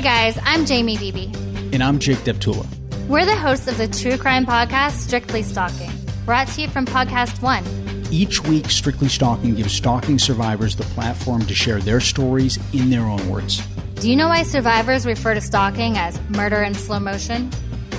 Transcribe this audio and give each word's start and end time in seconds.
Hey 0.00 0.32
guys, 0.32 0.38
I'm 0.44 0.64
Jamie 0.64 0.96
Beebe. 0.96 1.30
And 1.74 1.82
I'm 1.82 1.98
Jake 1.98 2.20
Deptula. 2.20 2.66
We're 3.06 3.26
the 3.26 3.36
hosts 3.36 3.68
of 3.68 3.76
the 3.76 3.86
true 3.86 4.16
crime 4.16 4.46
podcast, 4.46 4.92
Strictly 4.92 5.42
Stalking, 5.42 5.90
brought 6.24 6.48
to 6.48 6.62
you 6.62 6.68
from 6.68 6.86
Podcast 6.86 7.42
One. 7.42 7.62
Each 8.10 8.42
week, 8.44 8.70
Strictly 8.70 9.10
Stalking 9.10 9.54
gives 9.56 9.74
stalking 9.74 10.18
survivors 10.18 10.74
the 10.74 10.84
platform 10.84 11.44
to 11.44 11.54
share 11.54 11.80
their 11.80 12.00
stories 12.00 12.58
in 12.72 12.88
their 12.88 13.02
own 13.02 13.28
words. 13.28 13.60
Do 13.96 14.08
you 14.08 14.16
know 14.16 14.28
why 14.28 14.42
survivors 14.44 15.04
refer 15.04 15.34
to 15.34 15.40
stalking 15.42 15.98
as 15.98 16.18
murder 16.30 16.62
in 16.62 16.72
slow 16.72 16.98
motion? 16.98 17.52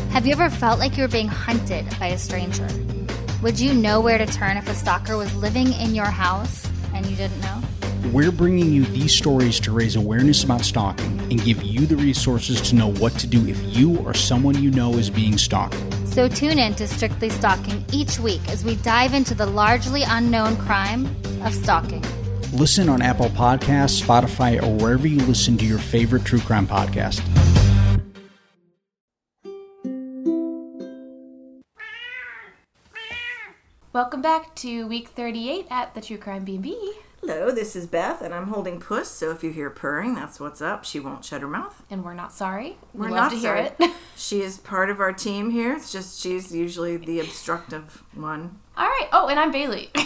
Have 0.09 0.25
you 0.25 0.31
ever 0.31 0.49
felt 0.49 0.79
like 0.79 0.97
you 0.97 1.03
were 1.03 1.07
being 1.07 1.27
hunted 1.27 1.85
by 1.99 2.07
a 2.07 2.17
stranger? 2.17 2.67
Would 3.43 3.59
you 3.59 3.75
know 3.75 4.01
where 4.01 4.17
to 4.17 4.25
turn 4.25 4.57
if 4.57 4.67
a 4.67 4.73
stalker 4.73 5.17
was 5.17 5.31
living 5.35 5.71
in 5.73 5.93
your 5.93 6.05
house 6.05 6.67
and 6.95 7.05
you 7.05 7.15
didn't 7.15 7.41
know? 7.41 7.61
We're 8.09 8.31
bringing 8.31 8.73
you 8.73 8.83
these 8.85 9.13
stories 9.13 9.59
to 9.59 9.71
raise 9.71 9.95
awareness 9.95 10.43
about 10.43 10.61
stalking 10.61 11.19
and 11.19 11.41
give 11.43 11.61
you 11.61 11.85
the 11.85 11.95
resources 11.95 12.59
to 12.69 12.75
know 12.75 12.91
what 12.93 13.13
to 13.19 13.27
do 13.27 13.47
if 13.47 13.61
you 13.77 13.99
or 13.99 14.15
someone 14.15 14.61
you 14.61 14.71
know 14.71 14.93
is 14.95 15.11
being 15.11 15.37
stalked. 15.37 15.77
So 16.05 16.27
tune 16.27 16.57
in 16.57 16.73
to 16.75 16.87
Strictly 16.87 17.29
Stalking 17.29 17.85
each 17.93 18.19
week 18.19 18.41
as 18.49 18.65
we 18.65 18.75
dive 18.77 19.13
into 19.13 19.35
the 19.35 19.45
largely 19.45 20.01
unknown 20.03 20.57
crime 20.57 21.05
of 21.43 21.53
stalking. 21.53 22.03
Listen 22.51 22.89
on 22.89 23.03
Apple 23.03 23.29
Podcasts, 23.29 24.01
Spotify, 24.01 24.61
or 24.61 24.75
wherever 24.83 25.05
you 25.05 25.19
listen 25.27 25.55
to 25.59 25.65
your 25.65 25.79
favorite 25.79 26.25
true 26.25 26.41
crime 26.41 26.65
podcast. 26.65 27.21
Welcome 33.93 34.23
back 34.23 34.55
to 34.55 34.87
week 34.87 35.09
38 35.09 35.67
at 35.69 35.93
the 35.93 36.01
True 36.01 36.17
Crime 36.17 36.43
B&B. 36.43 36.93
Hello, 37.21 37.51
this 37.51 37.75
is 37.75 37.85
Beth, 37.85 38.21
and 38.23 38.33
I'm 38.33 38.47
holding 38.47 38.79
Puss. 38.79 39.07
So 39.07 39.29
if 39.29 39.43
you 39.43 39.51
hear 39.51 39.69
purring, 39.69 40.15
that's 40.15 40.39
what's 40.39 40.59
up. 40.59 40.83
She 40.83 40.99
won't 40.99 41.23
shut 41.23 41.41
her 41.41 41.47
mouth. 41.47 41.83
And 41.89 42.03
we're 42.03 42.15
not 42.15 42.33
sorry. 42.33 42.77
We're 42.95 43.09
we 43.09 43.11
not 43.13 43.15
love 43.15 43.31
to 43.33 43.37
hear 43.37 43.55
sorry. 43.57 43.71
it. 43.79 43.91
She 44.15 44.41
is 44.41 44.57
part 44.59 44.89
of 44.91 44.99
our 44.99 45.13
team 45.13 45.49
here. 45.49 45.73
It's 45.75 45.91
just 45.91 46.19
she's 46.19 46.53
usually 46.53 46.97
the 46.97 47.19
obstructive 47.19 48.03
one. 48.13 48.59
All 48.77 48.85
right. 48.87 49.07
Oh, 49.11 49.27
and 49.27 49.39
I'm 49.39 49.51
Bailey. 49.51 49.89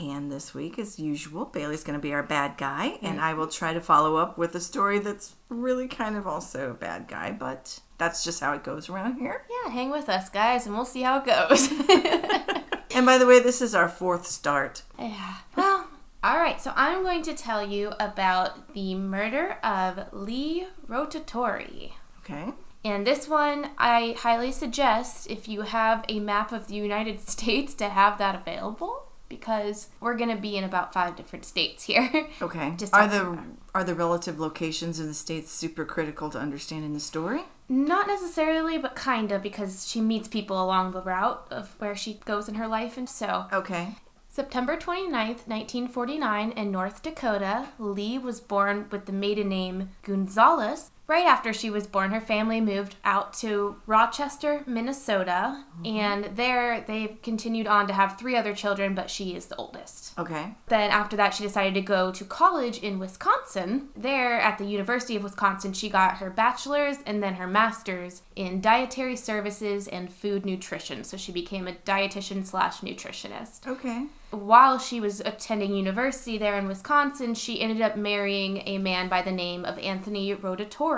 And 0.00 0.30
this 0.30 0.54
week, 0.54 0.78
as 0.78 1.00
usual, 1.00 1.44
Bailey's 1.46 1.82
going 1.82 1.98
to 1.98 2.02
be 2.02 2.14
our 2.14 2.22
bad 2.22 2.56
guy, 2.56 3.00
and 3.02 3.20
I 3.20 3.34
will 3.34 3.48
try 3.48 3.72
to 3.72 3.80
follow 3.80 4.14
up 4.14 4.38
with 4.38 4.54
a 4.54 4.60
story 4.60 5.00
that's 5.00 5.34
really 5.48 5.88
kind 5.88 6.16
of 6.16 6.24
also 6.24 6.70
a 6.70 6.74
bad 6.74 7.08
guy, 7.08 7.32
but 7.32 7.80
that's 7.98 8.22
just 8.22 8.38
how 8.38 8.52
it 8.52 8.62
goes 8.62 8.88
around 8.88 9.14
here. 9.18 9.44
yeah, 9.50 9.72
hang 9.72 9.90
with 9.90 10.08
us, 10.08 10.28
guys, 10.28 10.66
and 10.66 10.76
we'll 10.76 10.84
see 10.84 11.02
how 11.02 11.18
it 11.18 11.24
goes. 11.24 11.68
And 12.98 13.06
by 13.06 13.16
the 13.16 13.26
way, 13.26 13.38
this 13.38 13.62
is 13.62 13.76
our 13.76 13.88
fourth 13.88 14.26
start. 14.26 14.82
yeah. 14.98 15.36
Well, 15.54 15.86
all 16.24 16.36
right. 16.38 16.60
So 16.60 16.72
I'm 16.74 17.04
going 17.04 17.22
to 17.22 17.32
tell 17.34 17.64
you 17.64 17.92
about 18.00 18.74
the 18.74 18.96
murder 18.96 19.52
of 19.62 20.12
Lee 20.12 20.66
Rotatori. 20.88 21.92
Okay. 22.24 22.52
And 22.84 23.06
this 23.06 23.28
one, 23.28 23.70
I 23.78 24.16
highly 24.18 24.50
suggest 24.50 25.30
if 25.30 25.46
you 25.46 25.62
have 25.62 26.04
a 26.08 26.18
map 26.18 26.50
of 26.50 26.66
the 26.66 26.74
United 26.74 27.20
States 27.28 27.72
to 27.74 27.88
have 27.88 28.18
that 28.18 28.34
available 28.34 29.04
because 29.28 29.88
we're 30.00 30.16
going 30.16 30.34
to 30.34 30.40
be 30.42 30.56
in 30.56 30.64
about 30.64 30.92
five 30.92 31.14
different 31.14 31.44
states 31.44 31.84
here. 31.84 32.10
Okay. 32.42 32.74
Just 32.76 32.92
are 32.94 33.06
the 33.06 33.28
about- 33.30 33.44
are 33.76 33.84
the 33.84 33.94
relative 33.94 34.40
locations 34.40 34.98
in 34.98 35.06
the 35.06 35.14
states 35.14 35.52
super 35.52 35.84
critical 35.84 36.30
to 36.30 36.38
understanding 36.38 36.94
the 36.94 37.00
story? 37.00 37.42
Not 37.68 38.06
necessarily, 38.06 38.78
but 38.78 38.96
kinda, 38.96 39.38
because 39.38 39.86
she 39.88 40.00
meets 40.00 40.26
people 40.26 40.62
along 40.62 40.92
the 40.92 41.02
route 41.02 41.46
of 41.50 41.74
where 41.78 41.94
she 41.94 42.14
goes 42.24 42.48
in 42.48 42.54
her 42.54 42.66
life. 42.66 42.96
And 42.96 43.08
so, 43.08 43.46
Okay. 43.52 43.96
September 44.30 44.76
29th, 44.76 45.46
1949, 45.48 46.52
in 46.52 46.70
North 46.70 47.02
Dakota, 47.02 47.68
Lee 47.78 48.18
was 48.18 48.40
born 48.40 48.86
with 48.90 49.06
the 49.06 49.12
maiden 49.12 49.48
name 49.48 49.90
Gonzalez. 50.02 50.90
Right 51.08 51.24
after 51.24 51.54
she 51.54 51.70
was 51.70 51.86
born, 51.86 52.10
her 52.10 52.20
family 52.20 52.60
moved 52.60 52.96
out 53.02 53.32
to 53.34 53.80
Rochester, 53.86 54.62
Minnesota, 54.66 55.64
mm-hmm. 55.80 55.86
and 55.86 56.36
there 56.36 56.82
they 56.82 57.16
continued 57.22 57.66
on 57.66 57.86
to 57.86 57.94
have 57.94 58.18
three 58.18 58.36
other 58.36 58.54
children, 58.54 58.94
but 58.94 59.08
she 59.08 59.34
is 59.34 59.46
the 59.46 59.56
oldest. 59.56 60.18
Okay. 60.18 60.54
Then 60.66 60.90
after 60.90 61.16
that, 61.16 61.32
she 61.32 61.42
decided 61.42 61.72
to 61.74 61.80
go 61.80 62.12
to 62.12 62.24
college 62.26 62.78
in 62.80 62.98
Wisconsin. 62.98 63.88
There 63.96 64.38
at 64.38 64.58
the 64.58 64.66
University 64.66 65.16
of 65.16 65.22
Wisconsin, 65.22 65.72
she 65.72 65.88
got 65.88 66.18
her 66.18 66.28
bachelor's 66.28 66.98
and 67.06 67.22
then 67.22 67.36
her 67.36 67.46
master's 67.46 68.20
in 68.36 68.60
dietary 68.60 69.16
services 69.16 69.88
and 69.88 70.12
food 70.12 70.44
nutrition. 70.44 71.04
So 71.04 71.16
she 71.16 71.32
became 71.32 71.66
a 71.66 71.72
dietitian 71.72 72.44
slash 72.44 72.80
nutritionist. 72.80 73.66
Okay. 73.66 74.08
While 74.30 74.78
she 74.78 75.00
was 75.00 75.20
attending 75.20 75.74
university 75.74 76.36
there 76.36 76.58
in 76.58 76.68
Wisconsin, 76.68 77.34
she 77.34 77.62
ended 77.62 77.80
up 77.80 77.96
marrying 77.96 78.62
a 78.66 78.76
man 78.76 79.08
by 79.08 79.22
the 79.22 79.32
name 79.32 79.64
of 79.64 79.78
Anthony 79.78 80.34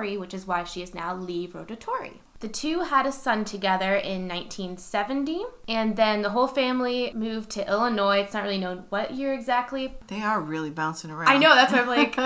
Which 0.00 0.34
is 0.34 0.47
why 0.47 0.65
she 0.65 0.83
is 0.83 0.94
now 0.94 1.15
Lee 1.15 1.49
Rotatori. 1.49 2.19
The 2.41 2.49
two 2.49 2.81
had 2.81 3.05
a 3.05 3.12
son 3.12 3.44
together 3.44 3.94
in 3.94 4.27
1970, 4.27 5.44
and 5.69 5.94
then 5.94 6.22
the 6.22 6.31
whole 6.31 6.47
family 6.47 7.12
moved 7.15 7.50
to 7.50 7.69
Illinois. 7.69 8.21
It's 8.21 8.33
not 8.33 8.44
really 8.44 8.56
known 8.56 8.84
what 8.89 9.12
year 9.12 9.34
exactly. 9.34 9.94
They 10.06 10.22
are 10.22 10.41
really 10.41 10.71
bouncing 10.71 11.10
around. 11.10 11.28
I 11.28 11.37
know, 11.37 11.55
that's 11.55 11.71
why 11.71 11.81
I'm 11.81 11.87
like. 11.87 12.16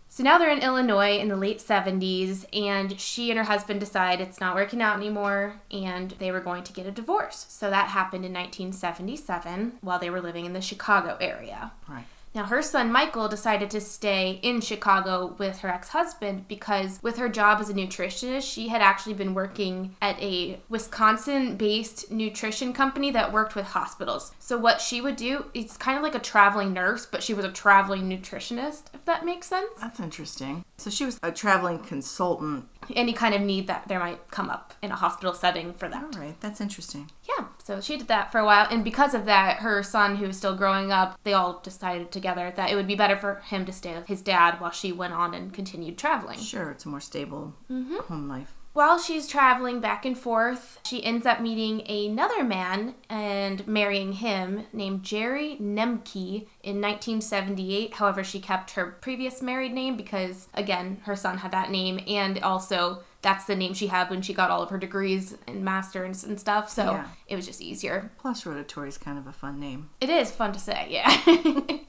so 0.08 0.24
now 0.24 0.38
they're 0.38 0.50
in 0.50 0.58
Illinois 0.58 1.18
in 1.18 1.28
the 1.28 1.36
late 1.36 1.60
70s, 1.60 2.46
and 2.52 3.00
she 3.00 3.30
and 3.30 3.38
her 3.38 3.44
husband 3.44 3.78
decide 3.78 4.20
it's 4.20 4.40
not 4.40 4.56
working 4.56 4.82
out 4.82 4.96
anymore, 4.96 5.60
and 5.70 6.10
they 6.18 6.32
were 6.32 6.40
going 6.40 6.64
to 6.64 6.72
get 6.72 6.86
a 6.86 6.90
divorce. 6.90 7.46
So 7.48 7.70
that 7.70 7.90
happened 7.90 8.24
in 8.24 8.32
1977 8.32 9.78
while 9.82 10.00
they 10.00 10.10
were 10.10 10.20
living 10.20 10.46
in 10.46 10.52
the 10.52 10.60
Chicago 10.60 11.16
area. 11.20 11.70
Right. 11.88 12.06
Now, 12.34 12.44
her 12.44 12.62
son 12.62 12.92
Michael 12.92 13.28
decided 13.28 13.70
to 13.70 13.80
stay 13.80 14.38
in 14.42 14.60
Chicago 14.60 15.34
with 15.38 15.58
her 15.58 15.68
ex 15.68 15.88
husband 15.88 16.46
because, 16.46 17.00
with 17.02 17.16
her 17.16 17.28
job 17.28 17.60
as 17.60 17.68
a 17.68 17.74
nutritionist, 17.74 18.52
she 18.52 18.68
had 18.68 18.80
actually 18.80 19.14
been 19.14 19.34
working 19.34 19.96
at 20.00 20.20
a 20.20 20.60
Wisconsin 20.68 21.56
based 21.56 22.10
nutrition 22.10 22.72
company 22.72 23.10
that 23.10 23.32
worked 23.32 23.56
with 23.56 23.66
hospitals. 23.66 24.32
So, 24.38 24.56
what 24.56 24.80
she 24.80 25.00
would 25.00 25.16
do, 25.16 25.46
it's 25.54 25.76
kind 25.76 25.96
of 25.96 26.04
like 26.04 26.14
a 26.14 26.20
traveling 26.20 26.72
nurse, 26.72 27.04
but 27.04 27.22
she 27.22 27.34
was 27.34 27.44
a 27.44 27.50
traveling 27.50 28.08
nutritionist, 28.08 28.84
if 28.94 29.04
that 29.06 29.24
makes 29.24 29.48
sense. 29.48 29.72
That's 29.80 29.98
interesting. 29.98 30.64
So 30.80 30.88
she 30.88 31.04
was 31.04 31.20
a 31.22 31.30
traveling 31.30 31.78
consultant. 31.80 32.66
Any 32.96 33.12
kind 33.12 33.34
of 33.34 33.40
need 33.40 33.66
that 33.66 33.88
there 33.88 33.98
might 33.98 34.30
come 34.30 34.50
up 34.50 34.74
in 34.82 34.90
a 34.90 34.96
hospital 34.96 35.34
setting 35.34 35.72
for 35.72 35.88
that. 35.88 36.02
All 36.02 36.20
right, 36.20 36.40
that's 36.40 36.60
interesting. 36.60 37.10
Yeah, 37.28 37.46
so 37.58 37.80
she 37.80 37.96
did 37.96 38.08
that 38.08 38.32
for 38.32 38.38
a 38.38 38.44
while, 38.44 38.66
and 38.70 38.84
because 38.84 39.14
of 39.14 39.24
that, 39.26 39.58
her 39.58 39.82
son, 39.82 40.16
who 40.16 40.26
was 40.26 40.36
still 40.36 40.56
growing 40.56 40.92
up, 40.92 41.18
they 41.24 41.32
all 41.32 41.60
decided 41.60 42.10
together 42.10 42.52
that 42.56 42.70
it 42.70 42.76
would 42.76 42.86
be 42.86 42.94
better 42.94 43.16
for 43.16 43.36
him 43.46 43.64
to 43.66 43.72
stay 43.72 43.94
with 43.94 44.06
his 44.06 44.22
dad 44.22 44.60
while 44.60 44.70
she 44.70 44.92
went 44.92 45.12
on 45.12 45.34
and 45.34 45.52
continued 45.52 45.98
traveling. 45.98 46.38
Sure, 46.38 46.70
it's 46.70 46.84
a 46.84 46.88
more 46.88 47.00
stable 47.00 47.54
mm-hmm. 47.70 47.96
home 48.08 48.28
life. 48.28 48.54
While 48.72 49.00
she's 49.00 49.26
traveling 49.26 49.80
back 49.80 50.04
and 50.06 50.16
forth, 50.16 50.78
she 50.84 51.04
ends 51.04 51.26
up 51.26 51.40
meeting 51.40 51.82
another 51.90 52.44
man 52.44 52.94
and 53.08 53.66
marrying 53.66 54.12
him 54.12 54.66
named 54.72 55.02
Jerry 55.02 55.56
Nemke 55.60 56.46
in 56.62 56.80
1978. 56.80 57.94
However, 57.94 58.22
she 58.22 58.38
kept 58.38 58.72
her 58.72 58.86
previous 59.00 59.42
married 59.42 59.72
name 59.72 59.96
because, 59.96 60.46
again, 60.54 61.00
her 61.04 61.16
son 61.16 61.38
had 61.38 61.50
that 61.50 61.72
name, 61.72 62.00
and 62.06 62.38
also 62.44 63.02
that's 63.22 63.44
the 63.44 63.54
name 63.54 63.74
she 63.74 63.88
had 63.88 64.08
when 64.08 64.22
she 64.22 64.32
got 64.32 64.50
all 64.50 64.62
of 64.62 64.70
her 64.70 64.78
degrees 64.78 65.36
and 65.46 65.62
masters 65.64 66.24
and 66.24 66.40
stuff. 66.40 66.70
So 66.70 66.92
Yeah. 66.92 67.06
it 67.26 67.36
was 67.36 67.46
just 67.46 67.60
easier. 67.60 68.10
Plus, 68.18 68.44
Rotatori 68.44 68.88
is 68.88 68.96
kind 68.98 69.18
of 69.18 69.26
a 69.26 69.32
fun 69.32 69.60
name. 69.60 69.90
It 70.00 70.08
is 70.08 70.30
fun 70.30 70.52
to 70.52 70.58
say, 70.58 70.86
yeah. 70.88 71.08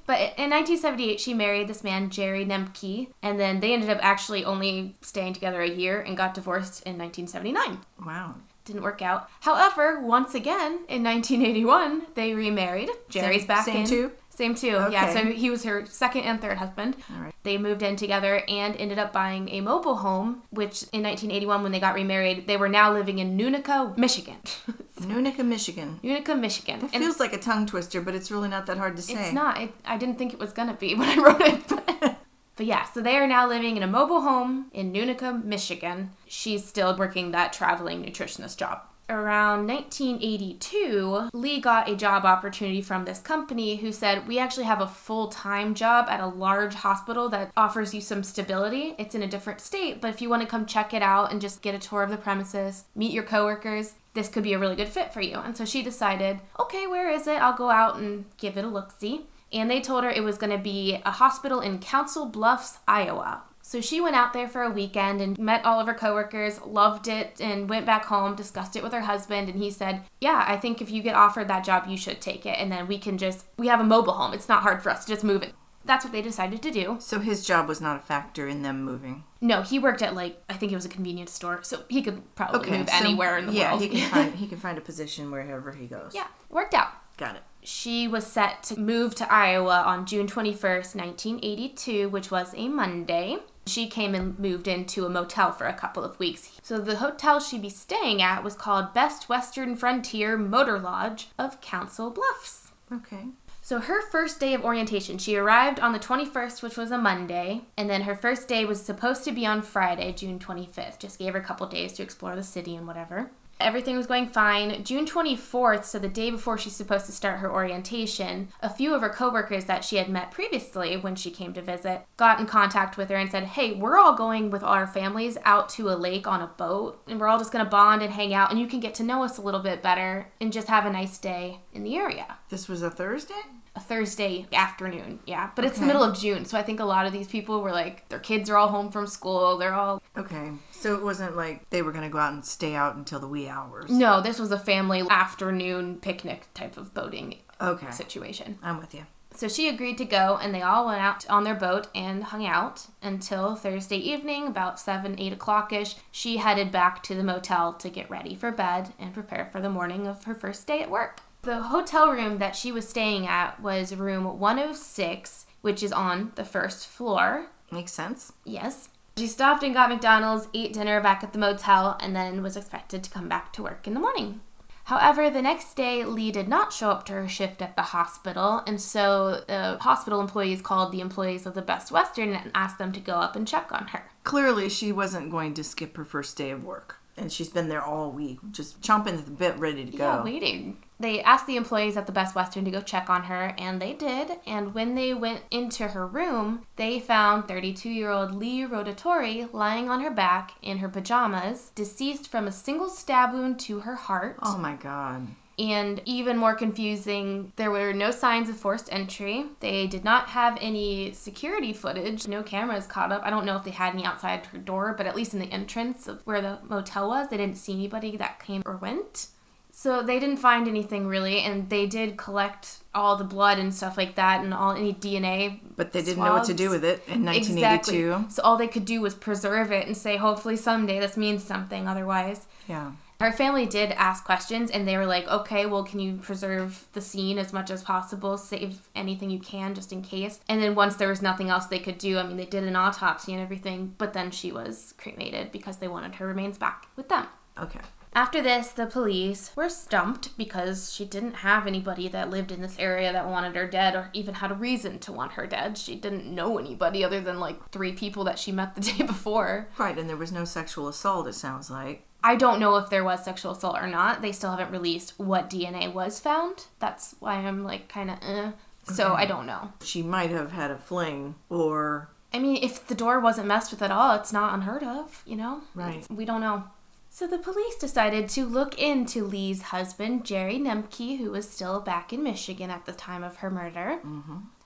but 0.05 0.19
in 0.37 0.49
1978, 0.49 1.19
she 1.19 1.33
married 1.33 1.67
this 1.67 1.83
man, 1.83 2.09
Jerry 2.09 2.45
Nemke, 2.45 3.07
and 3.21 3.39
then 3.39 3.59
they 3.61 3.73
ended 3.73 3.89
up 3.89 3.99
actually 4.01 4.43
only 4.43 4.95
staying 5.01 5.33
together 5.33 5.61
a 5.61 5.69
year 5.69 6.01
and 6.01 6.17
got 6.17 6.33
divorced 6.33 6.83
in 6.83 6.97
1979. 6.97 7.79
Wow. 8.05 8.35
Didn't 8.65 8.83
work 8.83 9.01
out. 9.01 9.27
However, 9.39 9.99
once 10.01 10.35
again, 10.35 10.81
in 10.87 11.01
1981, 11.03 12.03
they 12.15 12.33
remarried. 12.33 12.89
Jerry's 13.09 13.41
Same- 13.41 13.47
back 13.47 13.65
same 13.65 13.75
in. 13.77 13.85
two? 13.87 14.11
Same 14.41 14.55
two. 14.55 14.87
Yeah, 14.91 15.13
so 15.13 15.25
he 15.25 15.51
was 15.51 15.63
her 15.65 15.85
second 15.85 16.21
and 16.23 16.41
third 16.41 16.57
husband. 16.57 16.95
All 17.13 17.21
right. 17.21 17.33
They 17.43 17.59
moved 17.59 17.83
in 17.83 17.95
together 17.95 18.41
and 18.47 18.75
ended 18.75 18.97
up 18.97 19.13
buying 19.13 19.49
a 19.49 19.61
mobile 19.61 19.97
home, 19.97 20.41
which 20.49 20.81
in 20.91 21.03
1981, 21.03 21.61
when 21.61 21.71
they 21.71 21.79
got 21.79 21.93
remarried, 21.93 22.47
they 22.47 22.57
were 22.57 22.67
now 22.67 22.91
living 22.91 23.19
in 23.19 23.37
Nunica, 23.37 23.93
Michigan. 23.97 24.37
Nunica, 24.99 25.43
Michigan. 25.43 25.99
Unica, 26.01 26.33
Michigan. 26.35 26.77
It 26.85 26.89
And- 26.93 27.03
feels 27.03 27.19
like 27.19 27.33
a 27.33 27.37
tongue 27.37 27.67
twister, 27.67 28.01
but 28.01 28.15
it's 28.15 28.31
really 28.31 28.49
not 28.49 28.65
that 28.65 28.79
hard 28.79 28.95
to 28.95 29.03
say. 29.03 29.13
It's 29.25 29.33
not. 29.33 29.57
I, 29.57 29.69
I 29.85 29.97
didn't 29.97 30.17
think 30.17 30.33
it 30.33 30.39
was 30.39 30.53
gonna 30.53 30.73
be 30.73 30.95
when 30.99 31.07
I 31.07 31.21
wrote 31.21 31.41
it. 31.41 31.67
But, 31.67 32.17
but 32.55 32.65
yeah, 32.65 32.85
so 32.85 32.99
they 32.99 33.17
are 33.17 33.27
now 33.27 33.47
living 33.47 33.77
in 33.77 33.83
a 33.83 33.87
mobile 33.87 34.21
home 34.21 34.71
in 34.73 34.91
Nunica, 34.91 35.33
Michigan. 35.43 36.09
She's 36.25 36.65
still 36.65 36.97
working 36.97 37.29
that 37.31 37.53
traveling 37.53 38.03
nutritionist 38.03 38.57
job. 38.57 38.81
Around 39.11 39.67
1982, 39.67 41.31
Lee 41.33 41.59
got 41.59 41.89
a 41.89 41.97
job 41.97 42.23
opportunity 42.23 42.81
from 42.81 43.03
this 43.03 43.19
company 43.19 43.75
who 43.75 43.91
said, 43.91 44.25
We 44.25 44.39
actually 44.39 44.63
have 44.63 44.79
a 44.79 44.87
full 44.87 45.27
time 45.27 45.75
job 45.75 46.07
at 46.07 46.21
a 46.21 46.27
large 46.27 46.75
hospital 46.75 47.27
that 47.27 47.51
offers 47.57 47.93
you 47.93 47.99
some 47.99 48.23
stability. 48.23 48.95
It's 48.97 49.13
in 49.13 49.21
a 49.21 49.27
different 49.27 49.59
state, 49.59 49.99
but 49.99 50.11
if 50.11 50.21
you 50.21 50.29
want 50.29 50.43
to 50.43 50.47
come 50.47 50.65
check 50.65 50.93
it 50.93 51.01
out 51.01 51.29
and 51.29 51.41
just 51.41 51.61
get 51.61 51.75
a 51.75 51.79
tour 51.79 52.03
of 52.03 52.09
the 52.09 52.15
premises, 52.15 52.85
meet 52.95 53.11
your 53.11 53.23
coworkers, 53.23 53.95
this 54.13 54.29
could 54.29 54.43
be 54.43 54.53
a 54.53 54.59
really 54.59 54.77
good 54.77 54.87
fit 54.87 55.13
for 55.13 55.19
you. 55.19 55.35
And 55.35 55.57
so 55.57 55.65
she 55.65 55.83
decided, 55.83 56.39
okay, 56.57 56.87
where 56.87 57.09
is 57.09 57.27
it? 57.27 57.41
I'll 57.41 57.57
go 57.57 57.69
out 57.69 57.97
and 57.97 58.23
give 58.37 58.55
it 58.55 58.63
a 58.63 58.69
look 58.69 58.93
see. 58.97 59.25
and 59.51 59.69
they 59.69 59.81
told 59.81 60.05
her 60.05 60.09
it 60.09 60.23
was 60.23 60.37
going 60.37 60.55
to 60.55 60.63
be 60.63 61.01
a 61.03 61.11
hospital 61.11 61.59
in 61.59 61.79
Council 61.79 62.27
Bluffs, 62.27 62.77
Iowa. 62.87 63.43
So 63.61 63.79
she 63.81 64.01
went 64.01 64.15
out 64.15 64.33
there 64.33 64.47
for 64.47 64.63
a 64.63 64.69
weekend 64.71 65.21
and 65.21 65.37
met 65.39 65.63
all 65.65 65.79
of 65.79 65.87
her 65.87 65.93
coworkers, 65.93 66.59
loved 66.61 67.07
it, 67.07 67.39
and 67.39 67.69
went 67.69 67.85
back 67.85 68.05
home, 68.05 68.35
discussed 68.35 68.75
it 68.75 68.83
with 68.83 68.91
her 68.93 69.01
husband, 69.01 69.49
and 69.49 69.57
he 69.61 69.71
said, 69.71 70.01
Yeah, 70.19 70.43
I 70.47 70.57
think 70.57 70.81
if 70.81 70.89
you 70.91 71.01
get 71.01 71.15
offered 71.15 71.47
that 71.47 71.63
job, 71.63 71.85
you 71.87 71.95
should 71.97 72.21
take 72.21 72.45
it. 72.45 72.57
And 72.59 72.71
then 72.71 72.87
we 72.87 72.97
can 72.97 73.17
just, 73.17 73.45
we 73.57 73.67
have 73.67 73.79
a 73.79 73.83
mobile 73.85 74.13
home. 74.13 74.33
It's 74.33 74.49
not 74.49 74.63
hard 74.63 74.81
for 74.81 74.89
us 74.89 75.05
to 75.05 75.11
just 75.13 75.23
move 75.23 75.43
it. 75.43 75.53
That's 75.83 76.05
what 76.05 76.11
they 76.11 76.21
decided 76.21 76.61
to 76.61 76.69
do. 76.71 76.97
So 76.99 77.19
his 77.19 77.43
job 77.43 77.67
was 77.67 77.81
not 77.81 77.97
a 77.97 77.99
factor 78.01 78.47
in 78.47 78.61
them 78.61 78.83
moving. 78.83 79.23
No, 79.41 79.63
he 79.63 79.79
worked 79.79 80.03
at 80.03 80.13
like, 80.13 80.39
I 80.47 80.53
think 80.53 80.71
it 80.71 80.75
was 80.75 80.85
a 80.85 80.89
convenience 80.89 81.31
store, 81.31 81.63
so 81.63 81.83
he 81.89 82.03
could 82.03 82.35
probably 82.35 82.69
move 82.69 82.89
so- 82.89 82.95
anywhere 82.97 83.37
in 83.39 83.47
the 83.47 83.53
yeah, 83.53 83.71
world. 83.71 83.81
he 83.81 83.89
can 83.89 84.09
find 84.11 84.35
he 84.35 84.47
can 84.51 84.59
find 84.59 84.77
a 84.77 84.81
position 84.81 85.31
wherever 85.31 85.71
he 85.71 85.87
goes. 85.87 86.11
yeah, 86.13 86.27
worked 86.49 86.73
out. 86.75 86.89
got 87.17 87.35
it. 87.35 87.41
She 87.63 88.07
was 88.07 88.25
set 88.25 88.63
to 88.63 88.79
move 88.79 89.13
to 89.15 89.31
Iowa 89.31 89.83
on 89.85 90.05
June 90.07 90.25
21st, 90.27 90.95
1982, 90.95 92.09
which 92.09 92.31
was 92.31 92.53
a 92.55 92.67
Monday. 92.67 93.37
She 93.67 93.87
came 93.87 94.15
and 94.15 94.37
moved 94.39 94.67
into 94.67 95.05
a 95.05 95.09
motel 95.09 95.51
for 95.51 95.67
a 95.67 95.73
couple 95.73 96.03
of 96.03 96.19
weeks. 96.19 96.59
So 96.63 96.79
the 96.79 96.97
hotel 96.97 97.39
she'd 97.39 97.61
be 97.61 97.69
staying 97.69 98.21
at 98.21 98.43
was 98.43 98.55
called 98.55 98.93
Best 98.93 99.29
Western 99.29 99.75
Frontier 99.75 100.37
Motor 100.37 100.79
Lodge 100.79 101.29
of 101.37 101.61
Council 101.61 102.09
Bluffs. 102.09 102.71
Okay. 102.91 103.27
So 103.61 103.79
her 103.79 104.01
first 104.01 104.39
day 104.39 104.55
of 104.55 104.65
orientation, 104.65 105.17
she 105.19 105.35
arrived 105.35 105.79
on 105.79 105.93
the 105.93 105.99
21st, 105.99 106.63
which 106.63 106.77
was 106.77 106.91
a 106.91 106.97
Monday, 106.97 107.61
and 107.77 107.89
then 107.89 108.01
her 108.01 108.15
first 108.15 108.47
day 108.47 108.65
was 108.65 108.81
supposed 108.81 109.23
to 109.25 109.31
be 109.31 109.45
on 109.45 109.61
Friday, 109.61 110.11
June 110.13 110.39
25th. 110.39 110.97
Just 110.97 111.19
gave 111.19 111.33
her 111.33 111.39
a 111.39 111.43
couple 111.43 111.67
days 111.67 111.93
to 111.93 112.03
explore 112.03 112.35
the 112.35 112.43
city 112.43 112.75
and 112.75 112.87
whatever. 112.87 113.29
Everything 113.61 113.97
was 113.97 114.07
going 114.07 114.27
fine. 114.27 114.83
June 114.83 115.05
24th, 115.05 115.85
so 115.85 115.99
the 115.99 116.07
day 116.07 116.29
before 116.29 116.57
she's 116.57 116.75
supposed 116.75 117.05
to 117.05 117.11
start 117.11 117.39
her 117.39 117.51
orientation, 117.51 118.49
a 118.61 118.69
few 118.69 118.93
of 118.93 119.01
her 119.01 119.09
coworkers 119.09 119.65
that 119.65 119.83
she 119.83 119.97
had 119.97 120.09
met 120.09 120.31
previously 120.31 120.97
when 120.97 121.15
she 121.15 121.31
came 121.31 121.53
to 121.53 121.61
visit 121.61 122.01
got 122.17 122.39
in 122.39 122.45
contact 122.45 122.97
with 122.97 123.09
her 123.09 123.15
and 123.15 123.31
said, 123.31 123.43
Hey, 123.43 123.73
we're 123.73 123.97
all 123.97 124.15
going 124.15 124.49
with 124.49 124.63
our 124.63 124.87
families 124.87 125.37
out 125.45 125.69
to 125.69 125.89
a 125.89 125.95
lake 125.95 126.27
on 126.27 126.41
a 126.41 126.47
boat, 126.47 127.01
and 127.07 127.19
we're 127.19 127.27
all 127.27 127.39
just 127.39 127.51
gonna 127.51 127.65
bond 127.65 128.01
and 128.01 128.13
hang 128.13 128.33
out, 128.33 128.51
and 128.51 128.59
you 128.59 128.67
can 128.67 128.79
get 128.79 128.93
to 128.95 129.03
know 129.03 129.23
us 129.23 129.37
a 129.37 129.41
little 129.41 129.59
bit 129.59 129.81
better 129.81 130.31
and 130.39 130.53
just 130.53 130.67
have 130.67 130.85
a 130.85 130.91
nice 130.91 131.17
day 131.17 131.59
in 131.73 131.83
the 131.83 131.95
area 131.95 132.37
This 132.49 132.67
was 132.67 132.81
a 132.81 132.89
Thursday? 132.89 133.41
A 133.75 133.79
Thursday 133.79 134.47
afternoon. 134.51 135.19
Yeah, 135.25 135.51
but 135.55 135.63
it's 135.65 135.79
the 135.79 135.85
middle 135.85 136.03
of 136.03 136.17
June, 136.17 136.45
so 136.45 136.57
I 136.57 136.63
think 136.63 136.79
a 136.79 136.85
lot 136.85 137.05
of 137.05 137.13
these 137.13 137.27
people 137.27 137.61
were 137.61 137.71
like, 137.71 138.07
their 138.09 138.19
kids 138.19 138.49
are 138.49 138.57
all 138.57 138.67
home 138.67 138.91
from 138.91 139.07
school. 139.07 139.57
They're 139.57 139.73
all. 139.73 140.01
Okay. 140.17 140.51
So 140.71 140.95
it 140.95 141.03
wasn't 141.03 141.35
like 141.37 141.69
they 141.69 141.81
were 141.81 141.91
going 141.91 142.03
to 142.03 142.09
go 142.09 142.17
out 142.19 142.33
and 142.33 142.43
stay 142.43 142.75
out 142.75 142.95
until 142.95 143.19
the 143.19 143.27
wee 143.27 143.47
hours. 143.47 143.89
No, 143.89 144.19
this 144.19 144.39
was 144.39 144.51
a 144.51 144.59
family 144.59 145.03
afternoon 145.09 145.97
picnic 146.01 146.47
type 146.53 146.75
of 146.75 146.93
boating 146.93 147.37
Okay. 147.61 147.91
situation. 147.91 148.57
I'm 148.61 148.77
with 148.77 148.93
you. 148.93 149.05
So 149.33 149.47
she 149.47 149.69
agreed 149.69 149.97
to 149.99 150.03
go, 150.05 150.37
and 150.41 150.53
they 150.53 150.61
all 150.61 150.85
went 150.87 150.99
out 150.99 151.25
on 151.29 151.45
their 151.45 151.55
boat 151.55 151.87
and 151.95 152.25
hung 152.25 152.45
out 152.45 152.87
until 153.01 153.55
Thursday 153.55 153.95
evening, 153.95 154.45
about 154.47 154.77
7, 154.77 155.17
8 155.17 155.31
o'clock 155.31 155.71
ish. 155.71 155.95
She 156.11 156.37
headed 156.37 156.69
back 156.69 157.01
to 157.03 157.15
the 157.15 157.23
motel 157.23 157.71
to 157.75 157.89
get 157.89 158.09
ready 158.09 158.35
for 158.35 158.51
bed 158.51 158.93
and 158.99 159.13
prepare 159.13 159.45
for 159.49 159.61
the 159.61 159.69
morning 159.69 160.05
of 160.05 160.25
her 160.25 160.35
first 160.35 160.67
day 160.67 160.81
at 160.81 160.91
work. 160.91 161.21
The 161.43 161.63
hotel 161.63 162.11
room 162.11 162.37
that 162.37 162.55
she 162.55 162.71
was 162.71 162.87
staying 162.87 163.25
at 163.25 163.59
was 163.59 163.95
room 163.95 164.39
106, 164.39 165.47
which 165.61 165.81
is 165.81 165.91
on 165.91 166.33
the 166.35 166.45
first 166.45 166.87
floor. 166.87 167.47
Makes 167.71 167.93
sense. 167.93 168.33
Yes. 168.45 168.89
She 169.17 169.25
stopped 169.25 169.63
and 169.63 169.73
got 169.73 169.89
McDonald's, 169.89 170.47
ate 170.53 170.73
dinner 170.73 171.01
back 171.01 171.23
at 171.23 171.33
the 171.33 171.39
motel, 171.39 171.97
and 171.99 172.15
then 172.15 172.43
was 172.43 172.55
expected 172.55 173.03
to 173.03 173.09
come 173.09 173.27
back 173.27 173.51
to 173.53 173.63
work 173.63 173.87
in 173.87 173.95
the 173.95 173.99
morning. 173.99 174.41
However, 174.85 175.29
the 175.29 175.41
next 175.41 175.75
day, 175.75 176.03
Lee 176.03 176.31
did 176.31 176.47
not 176.47 176.73
show 176.73 176.91
up 176.91 177.05
to 177.05 177.13
her 177.13 177.27
shift 177.27 177.61
at 177.61 177.75
the 177.75 177.81
hospital, 177.81 178.61
and 178.67 178.79
so 178.79 179.43
the 179.47 179.77
hospital 179.79 180.21
employees 180.21 180.61
called 180.61 180.91
the 180.91 181.01
employees 181.01 181.45
of 181.45 181.55
the 181.55 181.61
Best 181.61 181.91
Western 181.91 182.33
and 182.33 182.51
asked 182.53 182.77
them 182.77 182.91
to 182.91 182.99
go 182.99 183.13
up 183.13 183.35
and 183.35 183.47
check 183.47 183.71
on 183.71 183.87
her. 183.87 184.11
Clearly, 184.23 184.69
she 184.69 184.91
wasn't 184.91 185.31
going 185.31 185.55
to 185.55 185.63
skip 185.63 185.97
her 185.97 186.05
first 186.05 186.37
day 186.37 186.51
of 186.51 186.63
work. 186.63 187.00
And 187.21 187.31
she's 187.31 187.49
been 187.49 187.69
there 187.69 187.83
all 187.83 188.11
week, 188.11 188.39
just 188.51 188.81
chomping 188.81 189.17
at 189.19 189.25
the 189.25 189.31
bit, 189.31 189.57
ready 189.57 189.85
to 189.85 189.91
go. 189.95 190.03
Yeah, 190.03 190.23
waiting. 190.23 190.77
They 190.99 191.21
asked 191.21 191.47
the 191.47 191.55
employees 191.55 191.97
at 191.97 192.05
the 192.05 192.11
Best 192.11 192.35
Western 192.35 192.65
to 192.65 192.71
go 192.71 192.81
check 192.81 193.09
on 193.09 193.23
her, 193.23 193.55
and 193.57 193.81
they 193.81 193.93
did. 193.93 194.39
And 194.45 194.73
when 194.73 194.95
they 194.95 195.13
went 195.13 195.41
into 195.49 195.89
her 195.89 196.05
room, 196.05 196.65
they 196.75 196.99
found 196.99 197.47
32 197.47 197.89
year 197.89 198.09
old 198.09 198.33
Lee 198.33 198.61
Rotatori 198.65 199.51
lying 199.53 199.89
on 199.89 200.01
her 200.01 200.11
back 200.11 200.53
in 200.61 200.79
her 200.79 200.89
pajamas, 200.89 201.71
deceased 201.73 202.27
from 202.27 202.47
a 202.47 202.51
single 202.51 202.89
stab 202.89 203.33
wound 203.33 203.59
to 203.61 203.81
her 203.81 203.95
heart. 203.95 204.37
Oh 204.41 204.57
my 204.57 204.75
god. 204.75 205.27
And 205.61 206.01
even 206.05 206.37
more 206.37 206.55
confusing, 206.55 207.53
there 207.55 207.69
were 207.69 207.93
no 207.93 208.09
signs 208.09 208.49
of 208.49 208.57
forced 208.57 208.91
entry. 208.91 209.45
They 209.59 209.85
did 209.85 210.03
not 210.03 210.29
have 210.29 210.57
any 210.59 211.11
security 211.13 211.71
footage. 211.71 212.27
No 212.27 212.41
cameras 212.41 212.87
caught 212.87 213.11
up. 213.11 213.21
I 213.23 213.29
don't 213.29 213.45
know 213.45 213.57
if 213.57 213.63
they 213.63 213.69
had 213.69 213.93
any 213.93 214.03
outside 214.03 214.47
her 214.47 214.57
door, 214.57 214.95
but 214.97 215.05
at 215.05 215.15
least 215.15 215.35
in 215.35 215.39
the 215.39 215.51
entrance 215.51 216.07
of 216.07 216.25
where 216.25 216.41
the 216.41 216.57
motel 216.67 217.09
was, 217.09 217.29
they 217.29 217.37
didn't 217.37 217.57
see 217.57 217.73
anybody 217.73 218.17
that 218.17 218.39
came 218.39 218.63
or 218.65 218.77
went. 218.77 219.27
So 219.73 220.01
they 220.01 220.19
didn't 220.19 220.37
find 220.37 220.67
anything 220.67 221.05
really, 221.05 221.39
and 221.41 221.69
they 221.69 221.85
did 221.85 222.17
collect 222.17 222.79
all 222.93 223.15
the 223.15 223.23
blood 223.23 223.57
and 223.59 223.73
stuff 223.73 223.97
like 223.97 224.15
that, 224.15 224.43
and 224.43 224.53
all 224.53 224.71
any 224.71 224.93
DNA. 224.93 225.59
But 225.77 225.93
they 225.93 226.01
didn't 226.01 226.23
know 226.23 226.33
what 226.33 226.45
to 226.45 226.53
do 226.55 226.71
with 226.71 226.83
it 226.83 227.03
in 227.07 227.23
1982. 227.23 228.07
Exactly. 228.07 228.31
So 228.31 228.41
all 228.43 228.57
they 228.57 228.67
could 228.67 228.85
do 228.85 228.99
was 228.99 229.13
preserve 229.13 229.71
it 229.71 229.85
and 229.85 229.95
say, 229.95 230.17
hopefully 230.17 230.57
someday 230.57 230.99
this 230.99 231.15
means 231.15 231.43
something. 231.43 231.87
Otherwise, 231.87 232.47
Yeah. 232.67 232.91
Her 233.21 233.31
family 233.31 233.65
did 233.65 233.91
ask 233.91 234.23
questions 234.25 234.71
and 234.71 234.87
they 234.87 234.97
were 234.97 235.05
like, 235.05 235.27
okay, 235.27 235.65
well, 235.65 235.83
can 235.83 235.99
you 235.99 236.17
preserve 236.17 236.87
the 236.93 237.01
scene 237.01 237.37
as 237.37 237.53
much 237.53 237.69
as 237.69 237.83
possible? 237.83 238.37
Save 238.37 238.89
anything 238.95 239.29
you 239.29 239.39
can 239.39 239.73
just 239.75 239.93
in 239.93 240.01
case. 240.01 240.39
And 240.49 240.61
then 240.61 240.75
once 240.75 240.95
there 240.95 241.09
was 241.09 241.21
nothing 241.21 241.49
else 241.49 241.67
they 241.67 241.79
could 241.79 241.97
do, 241.97 242.17
I 242.17 242.23
mean, 242.23 242.37
they 242.37 242.45
did 242.45 242.63
an 242.63 242.75
autopsy 242.75 243.33
and 243.33 243.41
everything, 243.41 243.95
but 243.97 244.13
then 244.13 244.31
she 244.31 244.51
was 244.51 244.93
cremated 244.97 245.51
because 245.51 245.77
they 245.77 245.87
wanted 245.87 246.15
her 246.15 246.27
remains 246.27 246.57
back 246.57 246.87
with 246.95 247.09
them. 247.09 247.27
Okay. 247.59 247.81
After 248.13 248.41
this, 248.41 248.71
the 248.71 248.87
police 248.87 249.55
were 249.55 249.69
stumped 249.69 250.37
because 250.37 250.93
she 250.93 251.05
didn't 251.05 251.35
have 251.35 251.65
anybody 251.65 252.09
that 252.09 252.29
lived 252.29 252.51
in 252.51 252.61
this 252.61 252.77
area 252.77 253.13
that 253.13 253.29
wanted 253.29 253.55
her 253.55 253.67
dead 253.67 253.95
or 253.95 254.09
even 254.11 254.35
had 254.35 254.51
a 254.51 254.55
reason 254.55 254.99
to 254.99 255.13
want 255.13 255.33
her 255.33 255.47
dead. 255.47 255.77
She 255.77 255.95
didn't 255.95 256.25
know 256.25 256.57
anybody 256.57 257.05
other 257.05 257.21
than 257.21 257.39
like 257.39 257.69
three 257.71 257.93
people 257.93 258.25
that 258.25 258.37
she 258.37 258.51
met 258.51 258.75
the 258.75 258.81
day 258.93 259.05
before. 259.05 259.69
Right, 259.77 259.97
and 259.97 260.09
there 260.09 260.17
was 260.17 260.31
no 260.31 260.43
sexual 260.43 260.89
assault, 260.89 261.27
it 261.27 261.35
sounds 261.35 261.69
like. 261.69 262.05
I 262.23 262.35
don't 262.35 262.59
know 262.59 262.75
if 262.77 262.89
there 262.89 263.03
was 263.03 263.23
sexual 263.25 263.51
assault 263.53 263.77
or 263.81 263.87
not. 263.87 264.21
They 264.21 264.31
still 264.31 264.51
haven't 264.51 264.71
released 264.71 265.13
what 265.17 265.49
DNA 265.49 265.91
was 265.91 266.19
found. 266.19 266.65
That's 266.79 267.15
why 267.19 267.35
I'm 267.35 267.63
like 267.63 267.87
kind 267.87 268.11
of 268.11 268.17
eh. 268.21 268.51
So 268.83 269.13
I 269.13 269.25
don't 269.25 269.45
know. 269.45 269.73
She 269.83 270.01
might 270.01 270.29
have 270.31 270.51
had 270.51 270.71
a 270.71 270.77
fling, 270.77 271.35
or. 271.49 272.09
I 272.33 272.39
mean, 272.39 272.63
if 272.63 272.87
the 272.87 272.95
door 272.95 273.19
wasn't 273.19 273.47
messed 273.47 273.71
with 273.71 273.81
at 273.81 273.91
all, 273.91 274.15
it's 274.15 274.31
not 274.33 274.53
unheard 274.53 274.83
of, 274.83 275.21
you 275.25 275.35
know? 275.35 275.61
Right. 275.75 275.95
It's- 275.95 276.09
we 276.09 276.25
don't 276.25 276.41
know. 276.41 276.63
So 277.09 277.27
the 277.27 277.37
police 277.37 277.75
decided 277.75 278.29
to 278.29 278.45
look 278.45 278.79
into 278.79 279.25
Lee's 279.25 279.63
husband, 279.63 280.23
Jerry 280.25 280.57
Nemke, 280.57 281.17
who 281.17 281.31
was 281.31 281.49
still 281.49 281.81
back 281.81 282.13
in 282.13 282.23
Michigan 282.23 282.69
at 282.71 282.85
the 282.85 282.93
time 282.93 283.21
of 283.21 283.37
her 283.37 283.49
murder. 283.49 283.99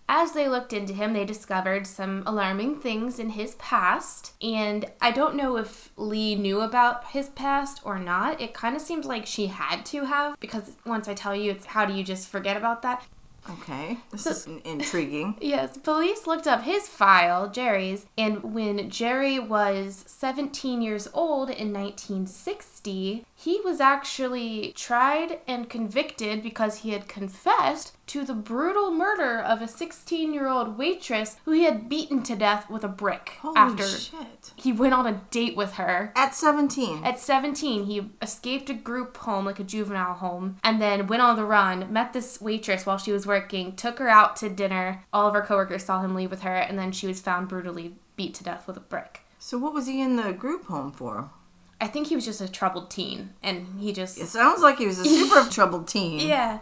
As 0.07 0.33
they 0.33 0.47
looked 0.47 0.71
into 0.71 0.93
him, 0.93 1.13
they 1.13 1.25
discovered 1.25 1.87
some 1.87 2.23
alarming 2.25 2.77
things 2.77 3.17
in 3.19 3.31
his 3.31 3.55
past. 3.55 4.33
And 4.41 4.85
I 5.01 5.11
don't 5.11 5.35
know 5.35 5.57
if 5.57 5.89
Lee 5.97 6.35
knew 6.35 6.61
about 6.61 7.07
his 7.07 7.29
past 7.29 7.81
or 7.83 7.97
not. 7.97 8.39
It 8.39 8.53
kind 8.53 8.75
of 8.75 8.81
seems 8.81 9.05
like 9.05 9.25
she 9.25 9.47
had 9.47 9.85
to 9.87 10.05
have, 10.05 10.39
because 10.39 10.73
once 10.85 11.07
I 11.07 11.13
tell 11.15 11.35
you, 11.35 11.51
it's 11.51 11.67
how 11.67 11.85
do 11.85 11.93
you 11.93 12.03
just 12.03 12.27
forget 12.29 12.55
about 12.55 12.81
that? 12.83 13.03
Okay. 13.49 13.97
This 14.11 14.25
is 14.25 14.47
intriguing. 14.63 15.37
Yes, 15.41 15.77
police 15.77 16.25
looked 16.25 16.47
up 16.47 16.63
his 16.63 16.87
file, 16.87 17.49
Jerry's, 17.49 18.07
and 18.17 18.53
when 18.55 18.89
Jerry 18.89 19.37
was 19.37 20.03
17 20.07 20.81
years 20.81 21.07
old 21.13 21.49
in 21.49 21.71
1960, 21.71 22.74
he 22.93 23.59
was 23.63 23.79
actually 23.79 24.73
tried 24.75 25.39
and 25.47 25.69
convicted 25.69 26.41
because 26.43 26.79
he 26.79 26.91
had 26.91 27.07
confessed 27.07 27.95
to 28.07 28.23
the 28.23 28.33
brutal 28.33 28.91
murder 28.91 29.39
of 29.39 29.61
a 29.61 29.67
16 29.67 30.33
year 30.33 30.47
old 30.47 30.77
waitress 30.77 31.37
who 31.45 31.51
he 31.51 31.63
had 31.63 31.89
beaten 31.89 32.21
to 32.23 32.35
death 32.35 32.69
with 32.69 32.83
a 32.83 32.87
brick 32.87 33.37
Holy 33.41 33.57
after 33.57 33.87
shit. 33.87 34.51
he 34.55 34.71
went 34.71 34.93
on 34.93 35.07
a 35.07 35.21
date 35.31 35.55
with 35.55 35.73
her. 35.73 36.11
At 36.15 36.35
17. 36.35 37.03
At 37.03 37.19
17, 37.19 37.85
he 37.85 38.09
escaped 38.21 38.69
a 38.69 38.73
group 38.73 39.17
home, 39.17 39.45
like 39.45 39.59
a 39.59 39.63
juvenile 39.63 40.15
home, 40.15 40.57
and 40.63 40.81
then 40.81 41.07
went 41.07 41.21
on 41.21 41.35
the 41.35 41.45
run, 41.45 41.91
met 41.91 42.13
this 42.13 42.39
waitress 42.39 42.85
while 42.85 42.97
she 42.97 43.11
was 43.11 43.25
working, 43.25 43.75
took 43.75 43.99
her 43.99 44.09
out 44.09 44.35
to 44.37 44.49
dinner. 44.49 45.03
All 45.11 45.27
of 45.27 45.33
her 45.33 45.41
coworkers 45.41 45.85
saw 45.85 46.01
him 46.01 46.15
leave 46.15 46.31
with 46.31 46.41
her, 46.41 46.55
and 46.55 46.77
then 46.77 46.91
she 46.91 47.07
was 47.07 47.21
found 47.21 47.47
brutally 47.47 47.95
beat 48.15 48.33
to 48.35 48.43
death 48.43 48.67
with 48.67 48.77
a 48.77 48.81
brick. 48.81 49.21
so, 49.39 49.57
what 49.57 49.73
was 49.73 49.87
he 49.87 50.01
in 50.01 50.15
the 50.15 50.31
group 50.31 50.65
home 50.65 50.91
for? 50.91 51.31
I 51.79 51.87
think 51.87 52.07
he 52.07 52.15
was 52.15 52.25
just 52.25 52.41
a 52.41 52.47
troubled 52.49 52.89
teen, 52.89 53.31
and 53.43 53.79
he 53.79 53.91
just. 53.91 54.17
It 54.17 54.27
sounds 54.27 54.61
like 54.61 54.77
he 54.77 54.87
was 54.87 54.99
a 54.99 55.05
super 55.05 55.49
troubled 55.51 55.87
teen. 55.87 56.25
Yeah. 56.27 56.59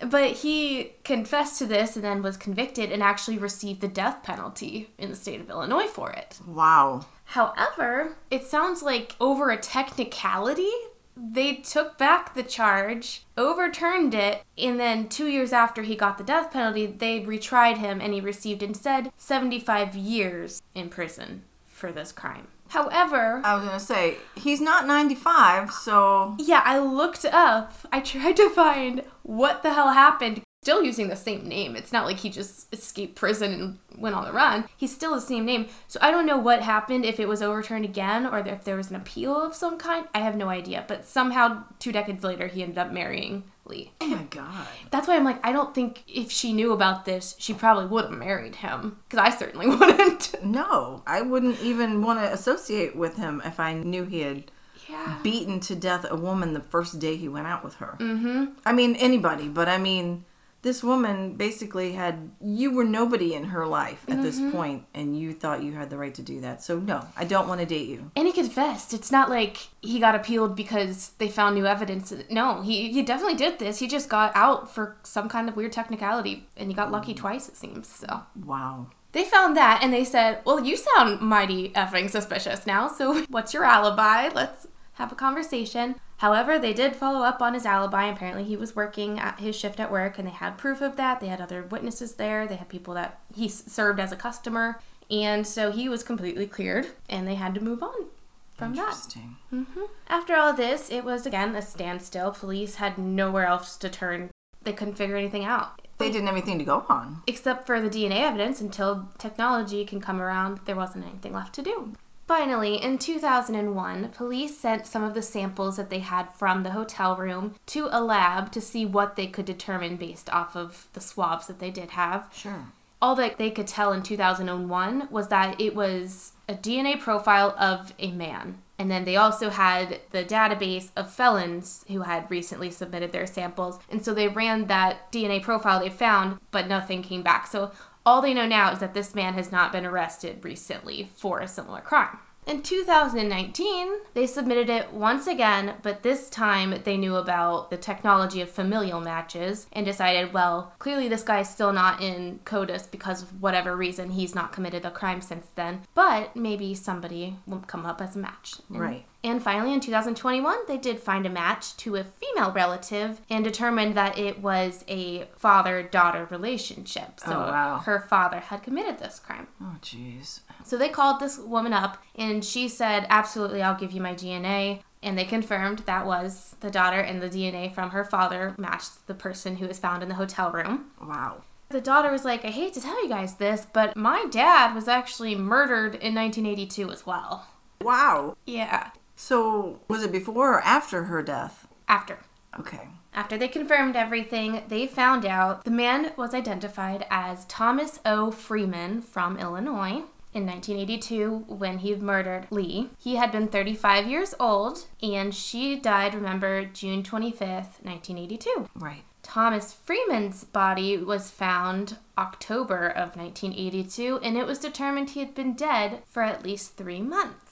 But 0.00 0.32
he 0.32 0.94
confessed 1.04 1.58
to 1.58 1.66
this 1.66 1.94
and 1.94 2.04
then 2.04 2.22
was 2.22 2.36
convicted 2.36 2.90
and 2.90 3.02
actually 3.02 3.38
received 3.38 3.80
the 3.80 3.88
death 3.88 4.24
penalty 4.24 4.90
in 4.98 5.10
the 5.10 5.16
state 5.16 5.40
of 5.40 5.48
Illinois 5.48 5.86
for 5.86 6.10
it. 6.10 6.40
Wow. 6.44 7.06
However, 7.24 8.16
it 8.28 8.44
sounds 8.44 8.82
like 8.82 9.14
over 9.20 9.50
a 9.50 9.56
technicality, 9.56 10.72
they 11.16 11.54
took 11.56 11.98
back 11.98 12.34
the 12.34 12.42
charge, 12.42 13.24
overturned 13.36 14.14
it, 14.14 14.42
and 14.58 14.80
then 14.80 15.08
two 15.08 15.28
years 15.28 15.52
after 15.52 15.82
he 15.82 15.94
got 15.94 16.18
the 16.18 16.24
death 16.24 16.52
penalty, 16.52 16.86
they 16.86 17.20
retried 17.20 17.78
him 17.78 18.00
and 18.00 18.12
he 18.12 18.20
received 18.20 18.62
instead 18.62 19.12
75 19.16 19.94
years 19.94 20.62
in 20.74 20.88
prison 20.88 21.44
for 21.66 21.92
this 21.92 22.12
crime. 22.12 22.48
However, 22.72 23.42
I 23.44 23.54
was 23.54 23.66
gonna 23.66 23.78
say 23.78 24.16
he's 24.34 24.60
not 24.60 24.86
95, 24.86 25.70
so 25.70 26.36
yeah, 26.38 26.62
I 26.64 26.78
looked 26.78 27.26
up, 27.26 27.74
I 27.92 28.00
tried 28.00 28.36
to 28.36 28.48
find 28.48 29.04
what 29.22 29.62
the 29.62 29.74
hell 29.74 29.90
happened. 29.90 30.40
Still 30.62 30.82
using 30.82 31.08
the 31.08 31.16
same 31.16 31.46
name. 31.46 31.76
It's 31.76 31.92
not 31.92 32.06
like 32.06 32.20
he 32.20 32.30
just 32.30 32.72
escaped 32.72 33.16
prison 33.16 33.52
and 33.52 34.00
went 34.00 34.14
on 34.14 34.24
the 34.24 34.32
run. 34.32 34.64
He's 34.76 34.94
still 34.94 35.14
the 35.14 35.20
same 35.20 35.44
name. 35.44 35.66
So 35.88 35.98
I 36.00 36.10
don't 36.10 36.24
know 36.24 36.38
what 36.38 36.62
happened, 36.62 37.04
if 37.04 37.18
it 37.20 37.28
was 37.28 37.42
overturned 37.42 37.84
again 37.84 38.24
or 38.26 38.38
if 38.38 38.62
there 38.64 38.76
was 38.76 38.88
an 38.88 38.96
appeal 38.96 39.34
of 39.34 39.56
some 39.56 39.76
kind. 39.76 40.06
I 40.14 40.20
have 40.20 40.36
no 40.36 40.48
idea. 40.48 40.84
But 40.86 41.04
somehow, 41.04 41.64
two 41.80 41.90
decades 41.90 42.22
later, 42.22 42.46
he 42.46 42.62
ended 42.62 42.78
up 42.78 42.92
marrying 42.92 43.42
Lee. 43.64 43.92
oh 44.00 44.06
my 44.08 44.24
god. 44.24 44.66
That's 44.90 45.06
why 45.06 45.16
I'm 45.16 45.24
like, 45.24 45.44
I 45.46 45.52
don't 45.52 45.74
think 45.74 46.02
if 46.08 46.30
she 46.32 46.52
knew 46.52 46.72
about 46.72 47.04
this, 47.04 47.36
she 47.38 47.54
probably 47.54 47.86
would 47.86 48.04
have 48.06 48.12
married 48.12 48.56
him. 48.56 48.98
Because 49.08 49.24
I 49.24 49.30
certainly 49.36 49.66
wouldn't. 49.76 50.34
No, 50.44 51.02
I 51.06 51.22
wouldn't 51.22 51.60
even 51.60 52.02
want 52.02 52.18
to 52.20 52.32
associate 52.32 52.96
with 52.96 53.16
him 53.16 53.40
if 53.44 53.60
I 53.60 53.74
knew 53.74 54.04
he 54.04 54.20
had 54.20 54.50
Yeah. 54.88 55.18
beaten 55.22 55.60
to 55.60 55.74
death 55.76 56.04
a 56.10 56.16
woman 56.16 56.54
the 56.54 56.60
first 56.60 56.98
day 56.98 57.16
he 57.16 57.28
went 57.28 57.46
out 57.46 57.62
with 57.64 57.74
her. 57.76 57.96
Mm-hmm. 58.00 58.54
I 58.66 58.72
mean, 58.72 58.96
anybody, 58.96 59.48
but 59.48 59.68
I 59.68 59.78
mean, 59.78 60.24
this 60.62 60.82
woman 60.82 61.34
basically 61.34 61.92
had 61.92 62.30
you 62.40 62.72
were 62.72 62.84
nobody 62.84 63.34
in 63.34 63.44
her 63.44 63.66
life 63.66 64.04
at 64.08 64.22
this 64.22 64.38
mm-hmm. 64.38 64.52
point, 64.52 64.84
and 64.94 65.18
you 65.18 65.32
thought 65.32 65.62
you 65.64 65.72
had 65.72 65.90
the 65.90 65.98
right 65.98 66.14
to 66.14 66.22
do 66.22 66.40
that. 66.40 66.62
So 66.62 66.78
no, 66.78 67.04
I 67.16 67.24
don't 67.24 67.48
want 67.48 67.60
to 67.60 67.66
date 67.66 67.88
you. 67.88 68.12
And 68.14 68.26
he 68.28 68.32
confessed. 68.32 68.94
It's 68.94 69.10
not 69.10 69.28
like 69.28 69.68
he 69.80 69.98
got 69.98 70.14
appealed 70.14 70.54
because 70.54 71.10
they 71.18 71.28
found 71.28 71.56
new 71.56 71.66
evidence. 71.66 72.12
No, 72.30 72.62
he, 72.62 72.92
he 72.92 73.02
definitely 73.02 73.34
did 73.34 73.58
this. 73.58 73.80
He 73.80 73.88
just 73.88 74.08
got 74.08 74.30
out 74.36 74.72
for 74.72 74.96
some 75.02 75.28
kind 75.28 75.48
of 75.48 75.56
weird 75.56 75.72
technicality 75.72 76.46
and 76.56 76.68
he 76.68 76.74
got 76.74 76.92
lucky 76.92 77.12
twice, 77.14 77.48
it 77.48 77.56
seems. 77.56 77.88
So 77.88 78.22
Wow. 78.44 78.86
they 79.10 79.24
found 79.24 79.56
that 79.56 79.80
and 79.82 79.92
they 79.92 80.04
said, 80.04 80.42
Well, 80.44 80.64
you 80.64 80.76
sound 80.76 81.20
mighty 81.20 81.70
effing 81.70 82.08
suspicious 82.08 82.66
now. 82.66 82.86
So 82.86 83.24
what's 83.28 83.52
your 83.52 83.64
alibi? 83.64 84.28
Let's 84.32 84.68
have 84.94 85.10
a 85.10 85.16
conversation. 85.16 85.96
However, 86.22 86.56
they 86.56 86.72
did 86.72 86.94
follow 86.94 87.24
up 87.24 87.42
on 87.42 87.52
his 87.52 87.66
alibi. 87.66 88.04
Apparently, 88.04 88.44
he 88.44 88.56
was 88.56 88.76
working 88.76 89.18
at 89.18 89.40
his 89.40 89.56
shift 89.56 89.80
at 89.80 89.90
work 89.90 90.18
and 90.18 90.28
they 90.28 90.32
had 90.32 90.56
proof 90.56 90.80
of 90.80 90.94
that. 90.94 91.18
They 91.18 91.26
had 91.26 91.40
other 91.40 91.64
witnesses 91.64 92.14
there. 92.14 92.46
They 92.46 92.54
had 92.54 92.68
people 92.68 92.94
that 92.94 93.18
he 93.34 93.48
served 93.48 93.98
as 93.98 94.12
a 94.12 94.16
customer. 94.16 94.80
And 95.10 95.44
so 95.44 95.72
he 95.72 95.88
was 95.88 96.04
completely 96.04 96.46
cleared 96.46 96.90
and 97.08 97.26
they 97.26 97.34
had 97.34 97.56
to 97.56 97.60
move 97.60 97.82
on 97.82 98.06
from 98.54 98.76
that. 98.76 98.82
Interesting. 98.82 99.36
Mm-hmm. 99.52 99.80
After 100.06 100.36
all 100.36 100.50
of 100.50 100.56
this, 100.56 100.92
it 100.92 101.04
was 101.04 101.26
again 101.26 101.56
a 101.56 101.62
standstill. 101.62 102.30
Police 102.30 102.76
had 102.76 102.98
nowhere 102.98 103.46
else 103.46 103.76
to 103.78 103.88
turn. 103.88 104.30
They 104.62 104.72
couldn't 104.72 104.94
figure 104.94 105.16
anything 105.16 105.44
out. 105.44 105.82
They 105.98 106.12
didn't 106.12 106.28
have 106.28 106.36
anything 106.36 106.60
to 106.60 106.64
go 106.64 106.86
on. 106.88 107.22
Except 107.26 107.66
for 107.66 107.80
the 107.80 107.90
DNA 107.90 108.20
evidence, 108.20 108.60
until 108.60 109.08
technology 109.18 109.84
can 109.84 110.00
come 110.00 110.20
around, 110.20 110.60
there 110.66 110.76
wasn't 110.76 111.04
anything 111.04 111.32
left 111.32 111.52
to 111.56 111.62
do. 111.62 111.94
Finally, 112.26 112.76
in 112.76 112.98
2001, 112.98 114.08
police 114.10 114.58
sent 114.58 114.86
some 114.86 115.02
of 115.02 115.14
the 115.14 115.22
samples 115.22 115.76
that 115.76 115.90
they 115.90 115.98
had 115.98 116.32
from 116.32 116.62
the 116.62 116.70
hotel 116.70 117.16
room 117.16 117.54
to 117.66 117.88
a 117.90 118.00
lab 118.00 118.50
to 118.52 118.60
see 118.60 118.86
what 118.86 119.16
they 119.16 119.26
could 119.26 119.44
determine 119.44 119.96
based 119.96 120.30
off 120.30 120.56
of 120.56 120.88
the 120.92 121.00
swabs 121.00 121.46
that 121.46 121.58
they 121.58 121.70
did 121.70 121.90
have. 121.90 122.28
Sure. 122.32 122.66
All 123.00 123.16
that 123.16 123.36
they 123.36 123.50
could 123.50 123.66
tell 123.66 123.92
in 123.92 124.02
2001 124.02 125.08
was 125.10 125.28
that 125.28 125.60
it 125.60 125.74
was 125.74 126.32
a 126.48 126.54
DNA 126.54 126.98
profile 127.00 127.54
of 127.58 127.92
a 127.98 128.12
man. 128.12 128.58
And 128.78 128.90
then 128.90 129.04
they 129.04 129.16
also 129.16 129.50
had 129.50 130.00
the 130.10 130.24
database 130.24 130.90
of 130.96 131.12
felons 131.12 131.84
who 131.88 132.02
had 132.02 132.30
recently 132.30 132.70
submitted 132.70 133.12
their 133.12 133.26
samples. 133.26 133.78
And 133.90 134.04
so 134.04 134.14
they 134.14 134.28
ran 134.28 134.66
that 134.66 135.12
DNA 135.12 135.42
profile 135.42 135.80
they 135.80 135.90
found, 135.90 136.38
but 136.50 136.66
nothing 136.66 137.02
came 137.02 137.22
back. 137.22 137.46
So 137.46 137.72
all 138.04 138.22
they 138.22 138.34
know 138.34 138.46
now 138.46 138.72
is 138.72 138.80
that 138.80 138.94
this 138.94 139.14
man 139.14 139.34
has 139.34 139.52
not 139.52 139.72
been 139.72 139.86
arrested 139.86 140.44
recently 140.44 141.10
for 141.16 141.40
a 141.40 141.48
similar 141.48 141.80
crime. 141.80 142.18
In 142.44 142.60
2019, 142.60 143.88
they 144.14 144.26
submitted 144.26 144.68
it 144.68 144.92
once 144.92 145.28
again, 145.28 145.74
but 145.82 146.02
this 146.02 146.28
time 146.28 146.74
they 146.82 146.96
knew 146.96 147.14
about 147.14 147.70
the 147.70 147.76
technology 147.76 148.40
of 148.40 148.50
familial 148.50 149.00
matches 149.00 149.68
and 149.72 149.86
decided, 149.86 150.32
well, 150.32 150.72
clearly 150.80 151.06
this 151.06 151.22
guy's 151.22 151.48
still 151.48 151.72
not 151.72 152.02
in 152.02 152.40
CODIS 152.44 152.90
because 152.90 153.22
of 153.22 153.40
whatever 153.40 153.76
reason 153.76 154.10
he's 154.10 154.34
not 154.34 154.52
committed 154.52 154.84
a 154.84 154.90
crime 154.90 155.20
since 155.20 155.46
then, 155.54 155.82
but 155.94 156.34
maybe 156.34 156.74
somebody 156.74 157.36
will 157.46 157.60
come 157.60 157.86
up 157.86 158.02
as 158.02 158.16
a 158.16 158.18
match. 158.18 158.56
Right. 158.68 159.06
And 159.24 159.42
finally, 159.42 159.72
in 159.72 159.80
2021, 159.80 160.66
they 160.66 160.76
did 160.78 160.98
find 161.00 161.24
a 161.26 161.30
match 161.30 161.76
to 161.78 161.96
a 161.96 162.04
female 162.04 162.52
relative 162.52 163.20
and 163.30 163.44
determined 163.44 163.94
that 163.96 164.18
it 164.18 164.40
was 164.42 164.84
a 164.88 165.26
father 165.36 165.82
daughter 165.82 166.26
relationship. 166.30 167.20
Oh, 167.26 167.30
so 167.30 167.32
Oh, 167.36 167.38
wow. 167.50 167.78
her 167.84 168.00
father 168.00 168.40
had 168.40 168.62
committed 168.62 168.98
this 168.98 169.18
crime. 169.20 169.46
Oh, 169.60 169.76
jeez. 169.82 170.40
So 170.64 170.76
they 170.76 170.88
called 170.88 171.20
this 171.20 171.38
woman 171.38 171.72
up 171.72 172.02
and 172.14 172.44
she 172.44 172.68
said, 172.68 173.06
Absolutely, 173.08 173.62
I'll 173.62 173.78
give 173.78 173.92
you 173.92 174.00
my 174.00 174.14
DNA. 174.14 174.82
And 175.04 175.18
they 175.18 175.24
confirmed 175.24 175.80
that 175.80 176.06
was 176.06 176.54
the 176.60 176.70
daughter, 176.70 177.00
and 177.00 177.20
the 177.20 177.28
DNA 177.28 177.74
from 177.74 177.90
her 177.90 178.04
father 178.04 178.54
matched 178.56 179.08
the 179.08 179.14
person 179.14 179.56
who 179.56 179.66
was 179.66 179.80
found 179.80 180.00
in 180.02 180.08
the 180.08 180.14
hotel 180.14 180.52
room. 180.52 180.92
Wow. 181.04 181.42
The 181.70 181.80
daughter 181.80 182.12
was 182.12 182.24
like, 182.24 182.44
I 182.44 182.50
hate 182.50 182.72
to 182.74 182.80
tell 182.80 183.02
you 183.02 183.08
guys 183.08 183.34
this, 183.34 183.66
but 183.72 183.96
my 183.96 184.26
dad 184.30 184.74
was 184.76 184.86
actually 184.86 185.34
murdered 185.34 185.96
in 185.96 186.14
1982 186.14 186.90
as 186.92 187.04
well. 187.04 187.48
Wow. 187.80 188.36
Yeah. 188.46 188.90
So, 189.24 189.78
was 189.86 190.02
it 190.02 190.10
before 190.10 190.54
or 190.54 190.60
after 190.62 191.04
her 191.04 191.22
death? 191.22 191.68
After. 191.86 192.18
Okay. 192.58 192.88
After 193.14 193.38
they 193.38 193.46
confirmed 193.46 193.94
everything, 193.94 194.64
they 194.66 194.88
found 194.88 195.24
out 195.24 195.62
the 195.62 195.70
man 195.70 196.10
was 196.16 196.34
identified 196.34 197.06
as 197.08 197.44
Thomas 197.44 198.00
O. 198.04 198.32
Freeman 198.32 199.00
from 199.00 199.38
Illinois. 199.38 200.02
In 200.34 200.44
1982, 200.44 201.44
when 201.46 201.78
he 201.78 201.94
murdered 201.94 202.48
Lee, 202.50 202.90
he 202.98 203.14
had 203.14 203.30
been 203.30 203.46
35 203.46 204.08
years 204.08 204.34
old, 204.40 204.86
and 205.00 205.32
she 205.32 205.78
died, 205.78 206.16
remember, 206.16 206.64
June 206.64 207.04
25th, 207.04 207.78
1982. 207.84 208.68
Right. 208.74 209.04
Thomas 209.22 209.72
Freeman's 209.72 210.42
body 210.42 210.96
was 210.96 211.30
found 211.30 211.98
October 212.18 212.88
of 212.88 213.14
1982, 213.14 214.18
and 214.20 214.36
it 214.36 214.46
was 214.46 214.58
determined 214.58 215.10
he 215.10 215.20
had 215.20 215.32
been 215.36 215.54
dead 215.54 216.02
for 216.08 216.24
at 216.24 216.42
least 216.42 216.76
three 216.76 217.00
months. 217.00 217.51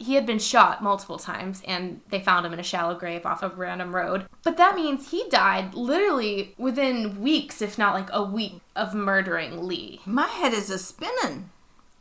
He 0.00 0.14
had 0.14 0.24
been 0.24 0.38
shot 0.38 0.82
multiple 0.82 1.18
times, 1.18 1.62
and 1.66 2.00
they 2.08 2.20
found 2.20 2.46
him 2.46 2.52
in 2.52 2.58
a 2.58 2.64
shallow 2.64 2.94
grave 2.94 3.26
off 3.26 3.42
a 3.42 3.48
random 3.50 3.94
road. 3.94 4.26
But 4.42 4.56
that 4.56 4.74
means 4.74 5.10
he 5.10 5.28
died 5.28 5.74
literally 5.74 6.54
within 6.56 7.20
weeks, 7.20 7.60
if 7.60 7.76
not 7.76 7.94
like 7.94 8.08
a 8.12 8.24
week, 8.24 8.60
of 8.74 8.94
murdering 8.94 9.68
Lee. 9.68 10.00
My 10.06 10.26
head 10.26 10.54
is 10.54 10.70
a 10.70 10.78
spinning. 10.78 11.50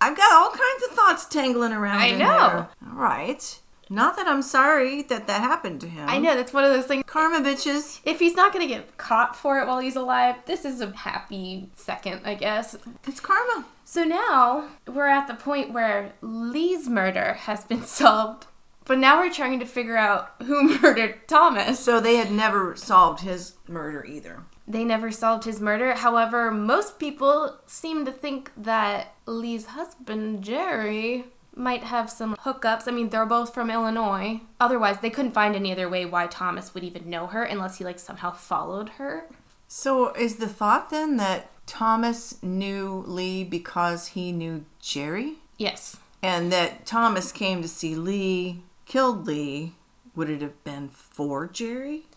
I've 0.02 0.16
got 0.16 0.32
all 0.32 0.50
kinds 0.52 0.84
of 0.90 0.96
thoughts 0.96 1.26
tangling 1.26 1.74
around. 1.74 2.02
I 2.02 2.12
know. 2.12 2.18
there. 2.18 2.70
All 2.90 2.96
right. 2.96 3.60
Not 3.90 4.16
that 4.18 4.28
I'm 4.28 4.44
sorry 4.44 5.02
that 5.04 5.26
that 5.26 5.42
happened 5.42 5.82
to 5.82 5.88
him. 5.88 6.08
I 6.08 6.20
know, 6.20 6.36
that's 6.36 6.54
one 6.54 6.64
of 6.64 6.72
those 6.72 6.86
things. 6.86 7.04
Karma 7.08 7.40
bitches. 7.40 8.02
If 8.06 8.20
he's 8.20 8.36
not 8.36 8.54
gonna 8.54 8.68
get 8.68 8.98
caught 8.98 9.36
for 9.36 9.60
it 9.60 9.68
while 9.68 9.80
he's 9.80 9.96
alive, 9.96 10.36
this 10.46 10.64
is 10.64 10.80
a 10.80 10.96
happy 10.96 11.70
second, 11.76 12.22
I 12.24 12.36
guess. 12.36 12.76
It's 13.08 13.20
karma. 13.20 13.66
So 13.86 14.04
now 14.04 14.68
we're 14.88 15.08
at 15.08 15.28
the 15.28 15.34
point 15.34 15.74
where 15.74 16.14
Lee's 16.22 16.88
murder 16.88 17.34
has 17.34 17.64
been 17.64 17.84
solved, 17.86 18.46
but 18.86 19.00
now 19.00 19.20
we're 19.20 19.34
trying 19.34 19.60
to 19.60 19.66
figure 19.66 19.98
out 19.98 20.34
who 20.44 20.80
murdered 20.82 21.28
Thomas. 21.28 21.80
So 21.80 22.00
they 22.00 22.18
had 22.18 22.32
never 22.32 22.76
solved 22.76 23.22
his 23.22 23.56
murder 23.68 24.06
either. 24.06 24.44
They 24.68 24.84
never 24.84 25.10
solved 25.10 25.46
his 25.46 25.60
murder. 25.60 25.96
However, 25.96 26.52
most 26.52 27.00
people 27.00 27.58
seem 27.66 28.06
to 28.06 28.12
think 28.12 28.52
that 28.56 29.16
Lee's 29.26 29.66
husband, 29.66 30.44
Jerry, 30.44 31.26
might 31.60 31.84
have 31.84 32.10
some 32.10 32.36
hookups. 32.38 32.88
I 32.88 32.92
mean, 32.92 33.10
they're 33.10 33.26
both 33.26 33.54
from 33.54 33.70
Illinois. 33.70 34.42
Otherwise, 34.60 35.00
they 35.02 35.10
couldn't 35.10 35.34
find 35.34 35.56
any 35.56 35.72
other 35.72 35.90
way 35.90 36.06
why 36.06 36.28
Thomas 36.28 36.74
would 36.74 36.84
even 36.84 37.10
know 37.10 37.28
her 37.28 37.44
unless 37.44 37.78
he 37.78 37.84
like 37.84 38.00
somehow 38.00 38.32
followed 38.32 38.90
her. 38.98 39.26
So 39.68 40.14
is 40.14 40.38
the 40.38 40.48
thought 40.48 40.90
then 40.90 41.18
that 41.18 41.52
Thomas 41.68 42.42
knew 42.42 43.04
Lee 43.06 43.44
because 43.44 44.08
he 44.08 44.32
knew 44.32 44.66
Jerry? 44.82 45.36
Yes. 45.58 45.98
And 46.24 46.52
that 46.52 46.86
Thomas 46.86 47.32
came 47.32 47.62
to 47.62 47.68
see 47.68 47.96
Lee, 47.96 48.64
killed 48.86 49.28
Lee, 49.28 49.74
would 50.16 50.30
it 50.30 50.42
have 50.42 50.64
been 50.64 50.90
for 50.90 51.48
Jerry? 51.48 52.08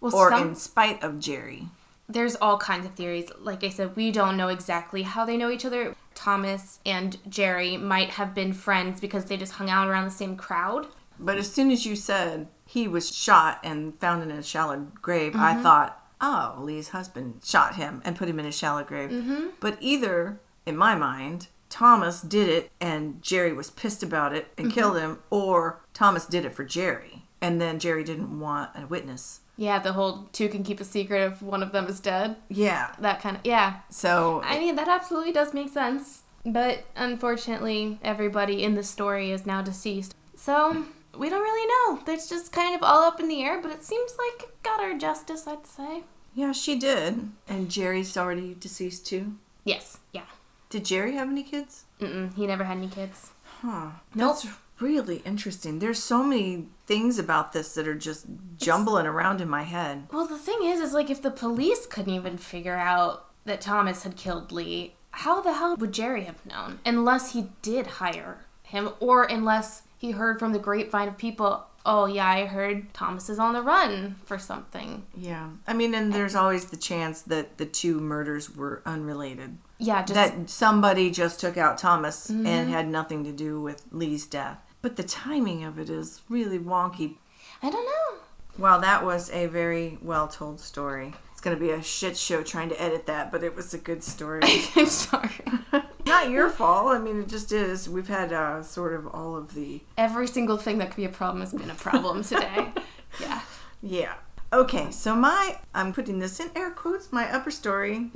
Well, 0.00 0.14
Or 0.16 0.30
some- 0.30 0.48
in 0.48 0.54
spite 0.56 1.02
of 1.02 1.20
Jerry? 1.20 1.68
there's 2.08 2.36
all 2.36 2.58
kinds 2.58 2.84
of 2.84 2.92
theories. 2.94 3.30
Like 3.38 3.62
I 3.64 3.68
said, 3.70 3.96
we 3.96 4.10
don't 4.10 4.36
know 4.36 4.48
exactly 4.48 5.02
how 5.02 5.24
they 5.24 5.36
know 5.36 5.48
each 5.50 5.64
other. 5.64 5.94
Thomas 6.14 6.78
and 6.86 7.18
Jerry 7.28 7.76
might 7.76 8.10
have 8.10 8.34
been 8.34 8.52
friends 8.52 9.00
because 9.00 9.24
they 9.26 9.36
just 9.36 9.52
hung 9.54 9.70
out 9.70 9.88
around 9.88 10.04
the 10.04 10.10
same 10.10 10.36
crowd. 10.36 10.86
But 11.18 11.36
as 11.38 11.52
soon 11.52 11.70
as 11.70 11.86
you 11.86 11.94
said 11.96 12.48
he 12.66 12.88
was 12.88 13.14
shot 13.14 13.60
and 13.62 13.98
found 14.00 14.22
in 14.22 14.30
a 14.30 14.42
shallow 14.42 14.86
grave, 15.02 15.32
Mm-hmm. 15.32 15.42
I 15.42 15.54
thought, 15.62 16.04
oh, 16.20 16.56
Lee's 16.58 16.88
husband 16.88 17.40
shot 17.44 17.76
him 17.76 18.00
and 18.04 18.16
put 18.16 18.28
him 18.28 18.38
in 18.40 18.46
a 18.46 18.52
shallow 18.52 18.82
grave. 18.82 19.10
Mm-hmm. 19.10 19.48
But 19.60 19.76
either, 19.80 20.40
in 20.66 20.76
my 20.76 20.94
mind, 20.94 21.48
Thomas 21.68 22.20
did 22.22 22.48
it 22.48 22.70
and 22.80 23.22
Jerry 23.22 23.52
was 23.52 23.70
pissed 23.70 24.02
about 24.02 24.34
it 24.34 24.44
Mm-hmm. 24.56 24.64
and 24.64 24.72
killed 24.72 24.98
him, 24.98 25.18
or 25.30 25.80
Thomas 25.94 26.26
did 26.26 26.44
it 26.44 26.54
for 26.54 26.64
Jerry. 26.64 27.24
And 27.40 27.60
then 27.60 27.78
Jerry 27.78 28.04
didn't 28.04 28.38
want 28.40 28.70
a 28.74 28.86
witness. 28.86 29.40
Yeah, 29.56 29.78
the 29.78 29.92
whole 29.92 30.28
two 30.32 30.48
can 30.48 30.62
keep 30.64 30.80
a 30.80 30.84
secret 30.84 31.20
if 31.32 31.42
one 31.42 31.62
of 31.62 31.72
them 31.72 31.86
is 31.86 32.00
dead. 32.00 32.36
Yeah. 32.48 32.94
That 32.98 33.20
kind 33.20 33.36
of 33.36 33.42
yeah. 33.44 33.80
So 33.90 34.40
I 34.44 34.58
mean, 34.58 34.76
that 34.76 34.88
absolutely 34.88 35.32
does 35.32 35.52
make 35.54 35.68
sense. 35.68 36.22
But 36.44 36.84
unfortunately, 36.96 37.98
everybody 38.02 38.64
in 38.64 38.74
the 38.74 38.82
story 38.82 39.30
is 39.30 39.46
now 39.46 39.62
deceased. 39.62 40.16
So, 40.34 40.84
we 41.16 41.28
don't 41.28 41.40
really 41.42 41.66
know. 41.96 42.12
It's 42.12 42.28
just 42.28 42.50
kind 42.50 42.74
of 42.74 42.82
all 42.82 43.04
up 43.04 43.20
in 43.20 43.28
the 43.28 43.42
air, 43.44 43.60
but 43.62 43.70
it 43.70 43.84
seems 43.84 44.16
like 44.18 44.48
it 44.48 44.62
got 44.64 44.80
our 44.80 44.94
justice, 44.98 45.46
I'd 45.46 45.66
say. 45.66 46.02
yeah, 46.34 46.50
she 46.50 46.76
did. 46.76 47.28
And 47.46 47.70
Jerry's 47.70 48.16
already 48.16 48.56
deceased 48.58 49.06
too. 49.06 49.36
Yes, 49.64 49.98
yeah. 50.12 50.24
Did 50.68 50.84
Jerry 50.84 51.12
have 51.14 51.28
any 51.28 51.44
kids? 51.44 51.84
Mm-mm, 52.00 52.34
he 52.34 52.44
never 52.46 52.64
had 52.64 52.78
any 52.78 52.88
kids. 52.88 53.30
Huh. 53.60 53.90
Nope. 54.14 54.38
That's 54.42 54.46
really 54.82 55.22
interesting. 55.24 55.78
There's 55.78 56.02
so 56.02 56.22
many 56.22 56.66
things 56.86 57.18
about 57.18 57.52
this 57.52 57.74
that 57.74 57.88
are 57.88 57.94
just 57.94 58.26
jumbling 58.56 59.06
around 59.06 59.40
in 59.40 59.48
my 59.48 59.62
head. 59.62 60.08
Well, 60.12 60.26
the 60.26 60.38
thing 60.38 60.58
is, 60.62 60.80
is 60.80 60.92
like 60.92 61.08
if 61.08 61.22
the 61.22 61.30
police 61.30 61.86
couldn't 61.86 62.12
even 62.12 62.36
figure 62.36 62.76
out 62.76 63.26
that 63.44 63.60
Thomas 63.60 64.02
had 64.02 64.16
killed 64.16 64.52
Lee, 64.52 64.94
how 65.12 65.40
the 65.40 65.54
hell 65.54 65.76
would 65.76 65.92
Jerry 65.92 66.24
have 66.24 66.44
known? 66.44 66.80
Unless 66.84 67.32
he 67.32 67.48
did 67.62 67.86
hire 67.86 68.44
him, 68.62 68.90
or 69.00 69.24
unless 69.24 69.82
he 69.98 70.12
heard 70.12 70.38
from 70.38 70.52
the 70.52 70.58
grapevine 70.58 71.08
of 71.08 71.18
people, 71.18 71.66
oh 71.84 72.06
yeah, 72.06 72.26
I 72.26 72.46
heard 72.46 72.92
Thomas 72.94 73.28
is 73.28 73.38
on 73.38 73.52
the 73.52 73.62
run 73.62 74.16
for 74.24 74.38
something. 74.38 75.04
Yeah. 75.16 75.50
I 75.66 75.74
mean, 75.74 75.94
and 75.94 76.12
there's 76.12 76.34
always 76.34 76.66
the 76.66 76.76
chance 76.76 77.22
that 77.22 77.58
the 77.58 77.66
two 77.66 78.00
murders 78.00 78.54
were 78.54 78.82
unrelated. 78.86 79.58
Yeah, 79.78 80.02
just 80.02 80.14
that 80.14 80.48
somebody 80.48 81.10
just 81.10 81.40
took 81.40 81.56
out 81.56 81.76
Thomas 81.76 82.28
and 82.28 82.46
mm-hmm. 82.46 82.70
had 82.70 82.88
nothing 82.88 83.24
to 83.24 83.32
do 83.32 83.60
with 83.60 83.84
Lee's 83.90 84.26
death. 84.26 84.58
But 84.82 84.96
the 84.96 85.04
timing 85.04 85.62
of 85.64 85.78
it 85.78 85.88
is 85.88 86.22
really 86.28 86.58
wonky. 86.58 87.16
I 87.62 87.70
don't 87.70 87.86
know. 87.86 88.18
Well, 88.58 88.80
that 88.80 89.04
was 89.04 89.30
a 89.30 89.46
very 89.46 89.98
well 90.02 90.28
told 90.28 90.60
story. 90.60 91.14
It's 91.30 91.40
going 91.40 91.56
to 91.56 91.60
be 91.60 91.70
a 91.70 91.82
shit 91.82 92.16
show 92.16 92.42
trying 92.42 92.68
to 92.68 92.82
edit 92.82 93.06
that, 93.06 93.32
but 93.32 93.42
it 93.42 93.56
was 93.56 93.72
a 93.72 93.78
good 93.78 94.02
story. 94.04 94.42
I'm 94.76 94.86
sorry. 94.86 95.30
Not 96.06 96.30
your 96.30 96.50
fault. 96.50 96.88
I 96.88 96.98
mean, 96.98 97.20
it 97.20 97.28
just 97.28 97.52
is. 97.52 97.88
We've 97.88 98.08
had 98.08 98.32
uh, 98.32 98.62
sort 98.62 98.92
of 98.94 99.06
all 99.06 99.36
of 99.36 99.54
the. 99.54 99.82
Every 99.96 100.26
single 100.26 100.56
thing 100.58 100.78
that 100.78 100.88
could 100.90 100.96
be 100.96 101.04
a 101.04 101.08
problem 101.08 101.40
has 101.40 101.52
been 101.52 101.70
a 101.70 101.74
problem 101.74 102.24
today. 102.24 102.72
yeah. 103.20 103.40
Yeah. 103.80 104.14
Okay, 104.52 104.90
so 104.90 105.14
my. 105.14 105.58
I'm 105.74 105.94
putting 105.94 106.18
this 106.18 106.38
in 106.38 106.50
air 106.54 106.70
quotes. 106.72 107.10
My 107.10 107.32
upper 107.32 107.50
story 107.50 108.10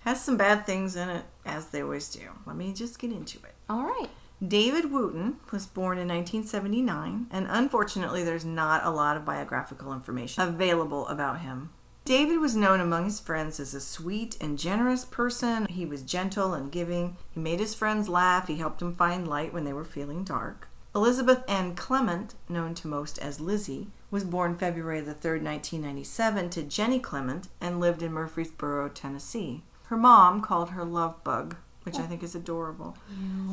has 0.00 0.24
some 0.24 0.36
bad 0.38 0.64
things 0.64 0.96
in 0.96 1.10
it, 1.10 1.24
as 1.44 1.66
they 1.66 1.82
always 1.82 2.08
do. 2.08 2.22
Let 2.46 2.56
me 2.56 2.72
just 2.72 2.98
get 2.98 3.12
into 3.12 3.38
it. 3.38 3.54
All 3.68 3.84
right. 3.84 4.08
David 4.46 4.90
Wooten 4.90 5.36
was 5.52 5.66
born 5.66 5.96
in 5.96 6.08
1979, 6.08 7.28
and 7.30 7.46
unfortunately, 7.48 8.24
there's 8.24 8.44
not 8.44 8.84
a 8.84 8.90
lot 8.90 9.16
of 9.16 9.24
biographical 9.24 9.92
information 9.92 10.42
available 10.42 11.06
about 11.06 11.40
him. 11.40 11.70
David 12.04 12.40
was 12.40 12.56
known 12.56 12.80
among 12.80 13.04
his 13.04 13.20
friends 13.20 13.58
as 13.58 13.72
a 13.72 13.80
sweet 13.80 14.36
and 14.40 14.58
generous 14.58 15.06
person. 15.06 15.66
He 15.66 15.86
was 15.86 16.02
gentle 16.02 16.52
and 16.52 16.70
giving. 16.70 17.16
He 17.30 17.40
made 17.40 17.60
his 17.60 17.74
friends 17.74 18.08
laugh. 18.08 18.48
He 18.48 18.56
helped 18.56 18.80
them 18.80 18.94
find 18.94 19.26
light 19.26 19.54
when 19.54 19.64
they 19.64 19.72
were 19.72 19.84
feeling 19.84 20.24
dark. 20.24 20.68
Elizabeth 20.94 21.42
Ann 21.48 21.74
Clement, 21.74 22.34
known 22.46 22.74
to 22.74 22.88
most 22.88 23.18
as 23.18 23.40
Lizzie, 23.40 23.88
was 24.10 24.24
born 24.24 24.58
February 24.58 25.00
the 25.00 25.14
3rd, 25.14 25.42
1997, 25.42 26.50
to 26.50 26.62
Jenny 26.62 26.98
Clement 26.98 27.48
and 27.60 27.80
lived 27.80 28.02
in 28.02 28.12
Murfreesboro, 28.12 28.90
Tennessee. 28.90 29.62
Her 29.84 29.96
mom 29.96 30.42
called 30.42 30.70
her 30.70 30.84
Love 30.84 31.24
Bug, 31.24 31.56
which 31.84 31.96
I 31.96 32.02
think 32.02 32.22
is 32.22 32.34
adorable. 32.34 32.96